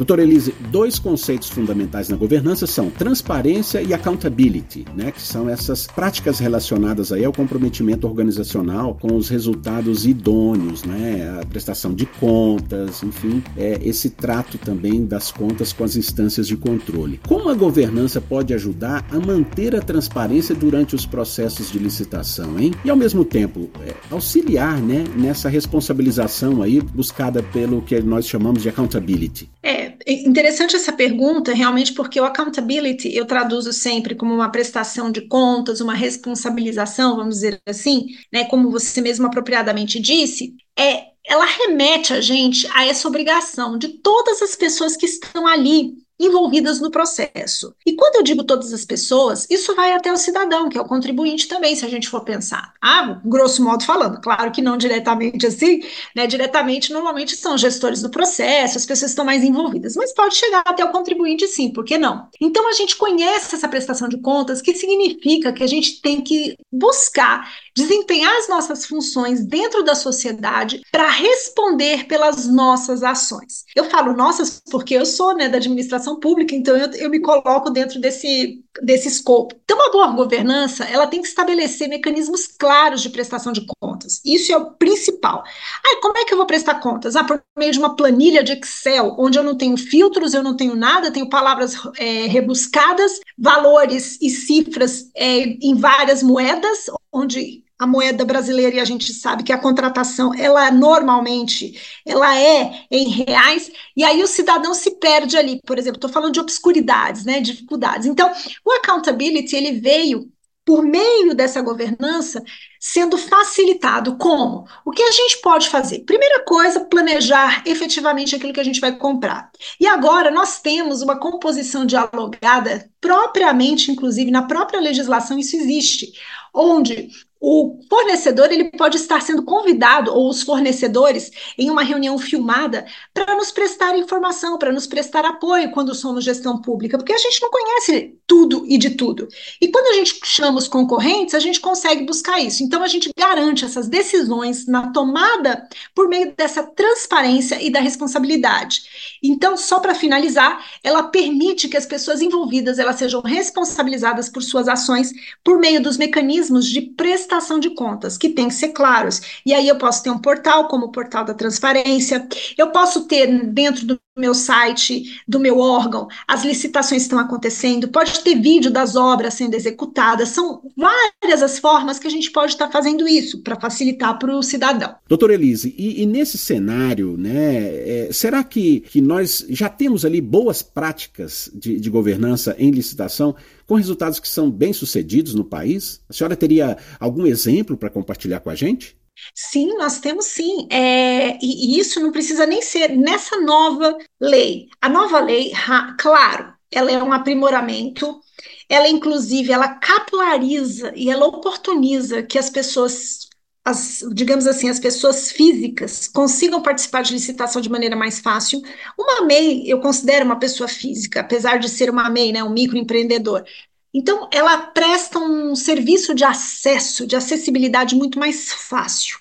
Doutora 0.00 0.22
Elise, 0.22 0.54
dois 0.70 0.98
conceitos 0.98 1.50
fundamentais 1.50 2.08
na 2.08 2.16
governança 2.16 2.66
são 2.66 2.88
transparência 2.88 3.82
e 3.82 3.92
accountability, 3.92 4.86
né, 4.96 5.12
que 5.12 5.20
são 5.20 5.46
essas 5.46 5.86
práticas 5.86 6.38
relacionadas 6.38 7.12
aí 7.12 7.22
ao 7.22 7.34
comprometimento 7.34 8.06
organizacional 8.06 8.96
com 8.98 9.14
os 9.14 9.28
resultados 9.28 10.06
idôneos, 10.06 10.84
né, 10.84 11.38
a 11.38 11.44
prestação 11.44 11.92
de 11.92 12.06
contas, 12.06 13.02
enfim, 13.02 13.42
é 13.58 13.78
esse 13.82 14.08
trato 14.08 14.56
também 14.56 15.04
das 15.04 15.30
contas 15.30 15.70
com 15.70 15.84
as 15.84 15.96
instâncias 15.96 16.48
de 16.48 16.56
controle. 16.56 17.20
Como 17.28 17.50
a 17.50 17.54
governança 17.54 18.22
pode 18.22 18.54
ajudar 18.54 19.06
a 19.10 19.20
manter 19.20 19.76
a 19.76 19.82
transparência 19.82 20.54
durante 20.54 20.94
os 20.94 21.04
processos 21.04 21.70
de 21.70 21.78
licitação, 21.78 22.58
hein? 22.58 22.72
E 22.86 22.88
ao 22.88 22.96
mesmo 22.96 23.22
tempo 23.22 23.68
é, 23.86 23.92
auxiliar, 24.10 24.80
né, 24.80 25.04
nessa 25.14 25.50
responsabilização 25.50 26.62
aí 26.62 26.80
buscada 26.80 27.42
pelo 27.42 27.82
que 27.82 28.00
nós 28.00 28.26
chamamos 28.26 28.62
de 28.62 28.70
accountability. 28.70 29.50
É, 29.62 29.89
interessante 30.06 30.76
essa 30.76 30.92
pergunta, 30.92 31.54
realmente, 31.54 31.92
porque 31.92 32.20
o 32.20 32.24
accountability 32.24 33.14
eu 33.14 33.26
traduzo 33.26 33.72
sempre 33.72 34.14
como 34.14 34.34
uma 34.34 34.50
prestação 34.50 35.10
de 35.10 35.22
contas, 35.22 35.80
uma 35.80 35.94
responsabilização, 35.94 37.16
vamos 37.16 37.36
dizer 37.36 37.60
assim, 37.66 38.06
né? 38.32 38.44
Como 38.44 38.70
você 38.70 39.00
mesmo 39.00 39.26
apropriadamente 39.26 40.00
disse, 40.00 40.54
é, 40.78 41.10
ela 41.26 41.44
remete 41.44 42.12
a 42.12 42.20
gente 42.20 42.66
a 42.74 42.86
essa 42.86 43.06
obrigação 43.06 43.78
de 43.78 43.88
todas 43.88 44.42
as 44.42 44.56
pessoas 44.56 44.96
que 44.96 45.06
estão 45.06 45.46
ali 45.46 45.94
envolvidas 46.20 46.80
no 46.80 46.90
processo. 46.90 47.74
E 47.86 47.94
quando 47.94 48.16
eu 48.16 48.22
digo 48.22 48.44
todas 48.44 48.72
as 48.72 48.84
pessoas, 48.84 49.46
isso 49.50 49.74
vai 49.74 49.92
até 49.92 50.12
o 50.12 50.16
cidadão, 50.16 50.68
que 50.68 50.78
é 50.78 50.80
o 50.80 50.86
contribuinte 50.86 51.48
também, 51.48 51.74
se 51.74 51.84
a 51.84 51.88
gente 51.88 52.08
for 52.08 52.22
pensar. 52.22 52.74
Ah, 52.82 53.20
grosso 53.24 53.62
modo 53.64 53.84
falando, 53.84 54.20
claro 54.20 54.52
que 54.52 54.62
não 54.62 54.76
diretamente 54.76 55.46
assim, 55.46 55.80
né? 56.14 56.26
Diretamente, 56.26 56.92
normalmente 56.92 57.36
são 57.36 57.56
gestores 57.56 58.02
do 58.02 58.10
processo, 58.10 58.76
as 58.76 58.86
pessoas 58.86 59.10
estão 59.10 59.24
mais 59.24 59.42
envolvidas, 59.42 59.96
mas 59.96 60.12
pode 60.14 60.36
chegar 60.36 60.62
até 60.66 60.84
o 60.84 60.92
contribuinte 60.92 61.46
sim, 61.46 61.72
por 61.72 61.84
que 61.84 61.98
não? 61.98 62.28
Então 62.40 62.68
a 62.68 62.72
gente 62.72 62.96
conhece 62.96 63.54
essa 63.54 63.68
prestação 63.68 64.08
de 64.08 64.20
contas, 64.20 64.60
que 64.62 64.74
significa 64.74 65.52
que 65.52 65.62
a 65.62 65.66
gente 65.66 66.00
tem 66.00 66.20
que 66.20 66.56
buscar 66.70 67.50
desempenhar 67.76 68.34
as 68.36 68.48
nossas 68.48 68.86
funções 68.86 69.44
dentro 69.44 69.82
da 69.82 69.94
sociedade 69.94 70.80
para 70.90 71.08
responder 71.08 72.06
pelas 72.06 72.46
nossas 72.46 73.02
ações. 73.02 73.64
Eu 73.74 73.84
falo 73.84 74.14
nossas 74.14 74.60
porque 74.70 74.94
eu 74.94 75.06
sou 75.06 75.34
né, 75.34 75.48
da 75.48 75.58
administração 75.58 76.18
pública, 76.18 76.54
então 76.54 76.76
eu, 76.76 76.90
eu 76.92 77.10
me 77.10 77.20
coloco 77.20 77.70
dentro 77.70 78.00
desse, 78.00 78.62
desse 78.82 79.08
escopo. 79.08 79.54
Então, 79.64 79.76
uma 79.76 79.90
boa 79.90 80.08
governança 80.08 80.84
ela 80.84 81.06
tem 81.06 81.22
que 81.22 81.28
estabelecer 81.28 81.88
mecanismos 81.88 82.46
claros 82.46 83.02
de 83.02 83.10
prestação 83.10 83.52
de 83.52 83.64
contas. 83.80 84.20
Isso 84.24 84.52
é 84.52 84.56
o 84.56 84.72
principal. 84.72 85.42
Ah, 85.84 86.00
como 86.00 86.18
é 86.18 86.24
que 86.24 86.32
eu 86.32 86.38
vou 86.38 86.46
prestar 86.46 86.80
contas? 86.80 87.16
Ah, 87.16 87.24
por 87.24 87.42
meio 87.56 87.72
de 87.72 87.78
uma 87.78 87.96
planilha 87.96 88.42
de 88.42 88.52
Excel, 88.52 89.14
onde 89.18 89.38
eu 89.38 89.42
não 89.42 89.56
tenho 89.56 89.76
filtros, 89.76 90.34
eu 90.34 90.42
não 90.42 90.56
tenho 90.56 90.74
nada, 90.74 91.10
tenho 91.10 91.28
palavras 91.28 91.74
é, 91.98 92.26
rebuscadas, 92.26 93.20
valores 93.38 94.18
e 94.20 94.30
cifras 94.30 95.10
é, 95.14 95.56
em 95.62 95.74
várias 95.74 96.22
moedas, 96.22 96.86
onde 97.12 97.64
a 97.78 97.86
moeda 97.86 98.24
brasileira 98.24 98.76
e 98.76 98.80
a 98.80 98.84
gente 98.84 99.12
sabe 99.14 99.42
que 99.42 99.52
a 99.52 99.58
contratação 99.58 100.34
ela 100.34 100.70
normalmente 100.70 101.80
ela 102.06 102.38
é 102.38 102.84
em 102.90 103.08
reais 103.08 103.70
e 103.96 104.04
aí 104.04 104.22
o 104.22 104.26
cidadão 104.26 104.74
se 104.74 104.92
perde 104.98 105.36
ali 105.36 105.60
por 105.64 105.78
exemplo 105.78 105.96
estou 105.96 106.10
falando 106.10 106.34
de 106.34 106.40
obscuridades 106.40 107.24
né 107.24 107.40
dificuldades 107.40 108.06
então 108.06 108.30
o 108.64 108.72
accountability 108.72 109.56
ele 109.56 109.72
veio 109.80 110.30
por 110.64 110.84
meio 110.84 111.34
dessa 111.34 111.60
governança 111.60 112.42
sendo 112.78 113.18
facilitado. 113.18 114.16
Como? 114.16 114.66
O 114.84 114.90
que 114.90 115.02
a 115.02 115.10
gente 115.10 115.40
pode 115.42 115.68
fazer? 115.68 116.00
Primeira 116.00 116.44
coisa, 116.44 116.84
planejar 116.84 117.62
efetivamente 117.66 118.36
aquilo 118.36 118.52
que 118.52 118.60
a 118.60 118.64
gente 118.64 118.80
vai 118.80 118.96
comprar. 118.96 119.50
E 119.80 119.86
agora 119.86 120.30
nós 120.30 120.60
temos 120.60 121.02
uma 121.02 121.18
composição 121.18 121.84
dialogada 121.84 122.88
propriamente, 123.00 123.90
inclusive 123.90 124.30
na 124.30 124.42
própria 124.42 124.80
legislação, 124.80 125.38
isso 125.38 125.56
existe, 125.56 126.12
onde 126.54 127.10
o 127.40 127.80
fornecedor 127.88 128.52
ele 128.52 128.64
pode 128.64 128.98
estar 128.98 129.22
sendo 129.22 129.42
convidado, 129.42 130.12
ou 130.12 130.28
os 130.28 130.42
fornecedores, 130.42 131.30
em 131.56 131.70
uma 131.70 131.82
reunião 131.82 132.18
filmada, 132.18 132.84
para 133.14 133.34
nos 133.34 133.50
prestar 133.50 133.96
informação, 133.96 134.58
para 134.58 134.70
nos 134.70 134.86
prestar 134.86 135.24
apoio 135.24 135.70
quando 135.70 135.94
somos 135.94 136.22
gestão 136.22 136.60
pública, 136.60 136.98
porque 136.98 137.14
a 137.14 137.18
gente 137.18 137.40
não 137.40 137.50
conhece 137.50 138.18
tudo 138.26 138.64
e 138.68 138.76
de 138.76 138.90
tudo. 138.90 139.26
E 139.60 139.68
quando 139.68 139.86
a 139.86 139.94
gente 139.94 140.20
chama 140.22 140.58
os 140.58 140.68
concorrentes, 140.68 141.34
a 141.34 141.38
gente 141.38 141.60
consegue 141.60 142.04
buscar 142.04 142.38
isso. 142.40 142.62
Então, 142.62 142.82
a 142.82 142.88
gente 142.88 143.10
garante 143.18 143.64
essas 143.64 143.88
decisões 143.88 144.66
na 144.66 144.92
tomada 144.92 145.66
por 145.94 146.08
meio 146.08 146.34
dessa 146.36 146.62
transparência 146.62 147.60
e 147.62 147.70
da 147.70 147.80
responsabilidade. 147.80 148.82
Então, 149.22 149.56
só 149.56 149.80
para 149.80 149.94
finalizar, 149.94 150.62
ela 150.84 151.04
permite 151.04 151.68
que 151.68 151.76
as 151.76 151.86
pessoas 151.86 152.20
envolvidas 152.20 152.78
elas 152.78 152.96
sejam 152.96 153.22
responsabilizadas 153.22 154.28
por 154.28 154.42
suas 154.42 154.68
ações 154.68 155.10
por 155.42 155.58
meio 155.58 155.82
dos 155.82 155.96
mecanismos 155.96 156.39
de 156.48 156.80
prestação 156.80 157.30
prestação 157.40 157.58
de 157.58 157.70
contas, 157.70 158.16
que 158.16 158.28
tem 158.28 158.48
que 158.48 158.54
ser 158.54 158.68
claros. 158.68 159.20
E 159.44 159.52
aí 159.52 159.68
eu 159.68 159.78
posso 159.78 160.02
ter 160.02 160.10
um 160.10 160.18
portal, 160.18 160.68
como 160.68 160.86
o 160.86 160.92
portal 160.92 161.24
da 161.24 161.34
transparência, 161.34 162.26
eu 162.56 162.70
posso 162.70 163.06
ter 163.06 163.26
dentro 163.46 163.86
do 163.86 164.00
meu 164.20 164.34
site, 164.34 165.20
do 165.26 165.40
meu 165.40 165.58
órgão, 165.58 166.06
as 166.28 166.44
licitações 166.44 167.02
estão 167.02 167.18
acontecendo, 167.18 167.88
pode 167.88 168.20
ter 168.20 168.34
vídeo 168.36 168.70
das 168.70 168.94
obras 168.94 169.34
sendo 169.34 169.54
executadas, 169.54 170.28
são 170.28 170.62
várias 170.76 171.42
as 171.42 171.58
formas 171.58 171.98
que 171.98 172.06
a 172.06 172.10
gente 172.10 172.30
pode 172.30 172.52
estar 172.52 172.70
fazendo 172.70 173.08
isso 173.08 173.42
para 173.42 173.58
facilitar 173.58 174.18
para 174.18 174.36
o 174.36 174.42
cidadão. 174.42 174.94
Doutora 175.08 175.34
Elise, 175.34 175.74
e, 175.76 176.02
e, 176.02 176.06
nesse 176.06 176.38
cenário, 176.38 177.16
né, 177.16 177.56
é, 177.64 178.08
será 178.12 178.44
que, 178.44 178.80
que 178.80 179.00
nós 179.00 179.44
já 179.48 179.68
temos 179.68 180.04
ali 180.04 180.20
boas 180.20 180.62
práticas 180.62 181.50
de, 181.54 181.80
de 181.80 181.90
governança 181.90 182.54
em 182.58 182.70
licitação 182.70 183.34
com 183.66 183.74
resultados 183.74 184.20
que 184.20 184.28
são 184.28 184.50
bem 184.50 184.72
sucedidos 184.72 185.34
no 185.34 185.44
país? 185.44 186.00
A 186.08 186.12
senhora 186.12 186.36
teria 186.36 186.76
algum 186.98 187.26
exemplo 187.26 187.76
para 187.76 187.90
compartilhar 187.90 188.40
com 188.40 188.50
a 188.50 188.54
gente? 188.54 188.96
Sim, 189.34 189.76
nós 189.76 189.98
temos 189.98 190.26
sim. 190.26 190.68
É, 190.70 191.38
e, 191.42 191.76
e, 191.76 191.80
isso 191.80 192.00
não 192.00 192.12
precisa 192.12 192.46
nem 192.46 192.62
ser 192.62 192.96
nessa 192.96 193.40
nova 193.40 193.96
lei. 194.20 194.68
A 194.80 194.88
nova 194.88 195.20
lei, 195.20 195.52
claro, 195.98 196.52
ela 196.70 196.90
é 196.90 197.02
um 197.02 197.12
aprimoramento, 197.12 198.20
ela 198.68 198.88
inclusive 198.88 199.52
ela 199.52 199.68
capilariza 199.74 200.92
e 200.94 201.10
ela 201.10 201.26
oportuniza 201.26 202.22
que 202.22 202.38
as 202.38 202.50
pessoas 202.50 203.28
as, 203.64 204.02
digamos 204.14 204.46
assim, 204.46 204.70
as 204.70 204.80
pessoas 204.80 205.30
físicas 205.30 206.08
consigam 206.08 206.62
participar 206.62 207.02
de 207.02 207.12
licitação 207.12 207.60
de 207.60 207.68
maneira 207.68 207.94
mais 207.94 208.18
fácil. 208.18 208.60
Uma 208.98 209.26
MEI, 209.26 209.64
eu 209.70 209.80
considero 209.80 210.24
uma 210.24 210.38
pessoa 210.38 210.68
física, 210.68 211.20
apesar 211.20 211.58
de 211.58 211.68
ser 211.68 211.90
uma 211.90 212.08
MEI, 212.08 212.32
né, 212.32 212.42
um 212.42 212.50
microempreendedor. 212.50 213.44
Então, 213.92 214.28
ela 214.32 214.58
presta 214.58 215.18
um 215.18 215.54
serviço 215.54 216.14
de 216.14 216.24
acesso, 216.24 217.06
de 217.06 217.16
acessibilidade 217.16 217.94
muito 217.94 218.18
mais 218.18 218.52
fácil 218.52 219.18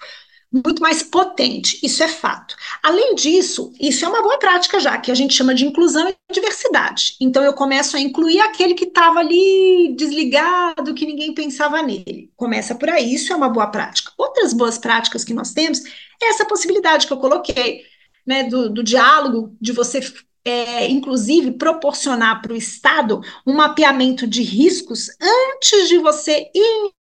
muito 0.52 0.82
mais 0.82 1.04
potente, 1.04 1.80
isso 1.84 2.02
é 2.02 2.08
fato. 2.08 2.56
Além 2.82 3.14
disso, 3.14 3.72
isso 3.80 4.04
é 4.04 4.08
uma 4.08 4.22
boa 4.22 4.40
prática 4.40 4.80
já, 4.80 4.98
que 4.98 5.12
a 5.12 5.16
gente 5.16 5.34
chama 5.34 5.54
de 5.54 5.66
inclusão 5.66 6.10
e 6.10 6.34
diversidade. 6.34 7.16
Então 7.22 7.44
eu 7.44 7.54
começo 7.54 7.96
a 7.96 8.00
incluir 8.00 8.40
aquele 8.40 8.74
que 8.74 8.86
estava 8.86 9.20
ali 9.20 9.94
desligado, 9.96 10.94
que 10.96 11.06
ninguém 11.06 11.34
pensava 11.34 11.82
nele. 11.84 12.32
Começa 12.36 12.74
por 12.74 12.90
aí, 12.90 13.14
isso 13.14 13.32
é 13.32 13.36
uma 13.36 13.50
boa 13.50 13.68
prática. 13.68 14.12
Outras 14.18 14.52
boas 14.52 14.78
práticas 14.78 15.24
que 15.24 15.34
nós 15.34 15.54
temos 15.54 15.84
é 16.22 16.30
essa 16.30 16.46
possibilidade 16.46 17.06
que 17.06 17.14
eu 17.14 17.18
coloquei, 17.18 17.84
né, 18.26 18.44
do, 18.44 18.70
do 18.70 18.84
diálogo, 18.84 19.56
de 19.62 19.72
você 19.72 20.02
é, 20.50 20.89
inclusive, 20.89 21.51
proporcionar 21.51 22.41
para 22.41 22.53
o 22.53 22.58
Estado 22.58 23.22
um 23.46 23.53
mapeamento 23.53 24.27
de 24.27 24.41
riscos 24.41 25.10
antes 25.22 25.88
de 25.88 25.98
você 26.00 26.50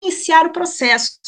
iniciar 0.05 0.45
o 0.45 0.51
processo. 0.51 1.19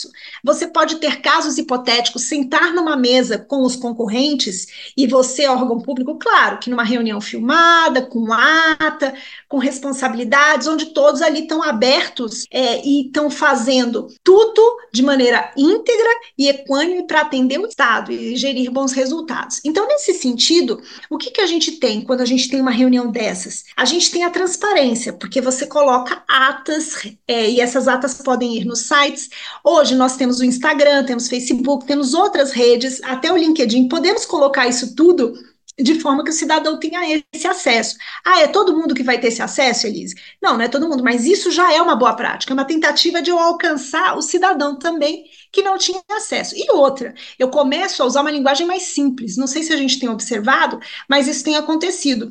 Você 0.43 0.67
pode 0.67 0.97
ter 0.97 1.21
casos 1.21 1.57
hipotéticos, 1.57 2.23
sentar 2.23 2.73
numa 2.73 2.95
mesa 2.95 3.37
com 3.37 3.63
os 3.63 3.75
concorrentes 3.75 4.67
e 4.95 5.07
você, 5.07 5.47
órgão 5.47 5.79
público, 5.79 6.17
claro, 6.17 6.59
que 6.59 6.69
numa 6.69 6.83
reunião 6.83 7.19
filmada, 7.19 8.03
com 8.03 8.31
ata, 8.31 9.13
com 9.47 9.57
responsabilidades, 9.57 10.67
onde 10.67 10.87
todos 10.93 11.21
ali 11.21 11.41
estão 11.41 11.63
abertos 11.63 12.45
é, 12.51 12.85
e 12.85 13.07
estão 13.07 13.29
fazendo 13.29 14.07
tudo 14.23 14.61
de 14.93 15.01
maneira 15.01 15.51
íntegra 15.57 16.09
e 16.37 16.47
equânime 16.47 17.05
para 17.05 17.21
atender 17.21 17.59
o 17.59 17.65
Estado 17.65 18.11
e 18.11 18.35
gerir 18.35 18.71
bons 18.71 18.91
resultados. 18.91 19.59
Então, 19.65 19.87
nesse 19.87 20.13
sentido, 20.13 20.81
o 21.09 21.17
que, 21.17 21.31
que 21.31 21.41
a 21.41 21.47
gente 21.47 21.73
tem 21.73 22.01
quando 22.01 22.21
a 22.21 22.25
gente 22.25 22.49
tem 22.49 22.61
uma 22.61 22.71
reunião 22.71 23.09
dessas? 23.09 23.63
A 23.75 23.85
gente 23.85 24.11
tem 24.11 24.23
a 24.23 24.29
transparência, 24.29 25.13
porque 25.13 25.41
você 25.41 25.65
coloca 25.65 26.23
atas 26.27 27.07
é, 27.27 27.49
e 27.49 27.59
essas 27.59 27.87
atas 27.87 28.21
podem 28.21 28.57
ir 28.57 28.65
nos 28.67 28.81
sites. 28.81 29.29
Hoje 29.63 29.95
nós 29.95 30.15
temos 30.15 30.39
o 30.39 30.45
Instagram, 30.45 31.05
temos 31.05 31.27
Facebook, 31.27 31.85
temos 31.85 32.13
outras 32.13 32.51
redes, 32.51 33.01
até 33.03 33.31
o 33.31 33.37
LinkedIn. 33.37 33.87
Podemos 33.87 34.25
colocar 34.25 34.67
isso 34.67 34.95
tudo 34.95 35.33
de 35.79 35.99
forma 35.99 36.23
que 36.23 36.31
o 36.31 36.33
cidadão 36.33 36.79
tenha 36.79 37.23
esse 37.31 37.47
acesso. 37.47 37.95
Ah, 38.25 38.41
é 38.41 38.47
todo 38.47 38.75
mundo 38.75 38.95
que 38.95 39.03
vai 39.03 39.19
ter 39.19 39.27
esse 39.27 39.41
acesso, 39.41 39.85
Elise? 39.85 40.15
Não, 40.41 40.53
não 40.53 40.61
é 40.61 40.67
todo 40.67 40.89
mundo, 40.89 41.03
mas 41.03 41.25
isso 41.25 41.51
já 41.51 41.71
é 41.71 41.81
uma 41.81 41.95
boa 41.95 42.15
prática, 42.15 42.51
é 42.51 42.55
uma 42.55 42.65
tentativa 42.65 43.21
de 43.21 43.29
eu 43.29 43.37
alcançar 43.37 44.17
o 44.17 44.21
cidadão 44.21 44.77
também 44.79 45.25
que 45.51 45.61
não 45.61 45.77
tinha 45.77 46.01
acesso. 46.11 46.55
E 46.57 46.71
outra, 46.71 47.13
eu 47.37 47.49
começo 47.49 48.01
a 48.01 48.05
usar 48.05 48.21
uma 48.21 48.31
linguagem 48.31 48.65
mais 48.65 48.83
simples. 48.83 49.37
Não 49.37 49.47
sei 49.47 49.61
se 49.63 49.71
a 49.71 49.77
gente 49.77 49.99
tem 49.99 50.09
observado, 50.09 50.79
mas 51.07 51.27
isso 51.27 51.43
tem 51.43 51.55
acontecido 51.55 52.29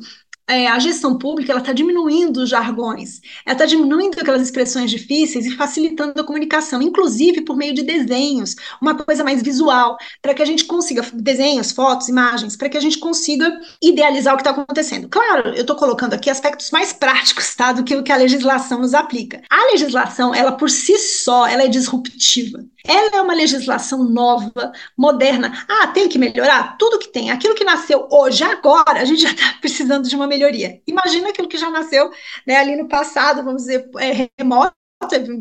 é, 0.49 0.67
a 0.67 0.79
gestão 0.79 1.17
pública 1.17 1.51
ela 1.51 1.59
está 1.59 1.73
diminuindo 1.73 2.37
os 2.37 2.49
jargões, 2.49 3.21
ela 3.45 3.53
está 3.53 3.65
diminuindo 3.65 4.19
aquelas 4.19 4.41
expressões 4.41 4.89
difíceis 4.89 5.45
e 5.45 5.55
facilitando 5.55 6.19
a 6.21 6.23
comunicação, 6.23 6.81
inclusive 6.81 7.41
por 7.41 7.57
meio 7.57 7.73
de 7.73 7.83
desenhos, 7.83 8.55
uma 8.81 8.95
coisa 8.95 9.23
mais 9.23 9.41
visual, 9.41 9.97
para 10.21 10.33
que 10.33 10.41
a 10.41 10.45
gente 10.45 10.63
consiga 10.63 11.05
desenhos, 11.13 11.71
fotos, 11.71 12.07
imagens, 12.07 12.55
para 12.55 12.69
que 12.69 12.77
a 12.77 12.81
gente 12.81 12.97
consiga 12.97 13.59
idealizar 13.81 14.33
o 14.33 14.37
que 14.37 14.41
está 14.41 14.51
acontecendo. 14.51 15.09
Claro, 15.09 15.49
eu 15.49 15.61
estou 15.61 15.75
colocando 15.75 16.13
aqui 16.13 16.29
aspectos 16.29 16.71
mais 16.71 16.93
práticos, 16.93 17.53
tá, 17.53 17.73
do 17.73 17.83
que 17.83 17.95
o 17.95 18.03
que 18.03 18.11
a 18.11 18.17
legislação 18.17 18.79
nos 18.79 18.93
aplica. 18.93 19.41
A 19.49 19.71
legislação, 19.71 20.33
ela 20.33 20.53
por 20.53 20.69
si 20.69 20.97
só, 20.97 21.45
ela 21.45 21.63
é 21.63 21.67
disruptiva. 21.67 22.63
Ela 22.87 23.17
é 23.17 23.21
uma 23.21 23.33
legislação 23.33 24.03
nova, 24.03 24.71
moderna. 24.97 25.65
Ah, 25.67 25.87
tem 25.87 26.07
que 26.07 26.17
melhorar? 26.17 26.77
Tudo 26.77 26.99
que 26.99 27.09
tem. 27.09 27.31
Aquilo 27.31 27.53
que 27.53 27.65
nasceu 27.65 28.07
hoje, 28.09 28.43
agora, 28.43 29.01
a 29.01 29.05
gente 29.05 29.21
já 29.21 29.31
está 29.31 29.55
precisando 29.59 30.07
de 30.07 30.15
uma 30.15 30.25
melhoria. 30.25 30.36
Imagina 30.87 31.29
aquilo 31.29 31.47
que 31.47 31.57
já 31.57 31.69
nasceu 31.69 32.09
né, 32.45 32.57
ali 32.57 32.75
no 32.75 32.87
passado, 32.87 33.43
vamos 33.43 33.63
dizer, 33.63 33.89
é, 33.99 34.29
remoto, 34.37 34.75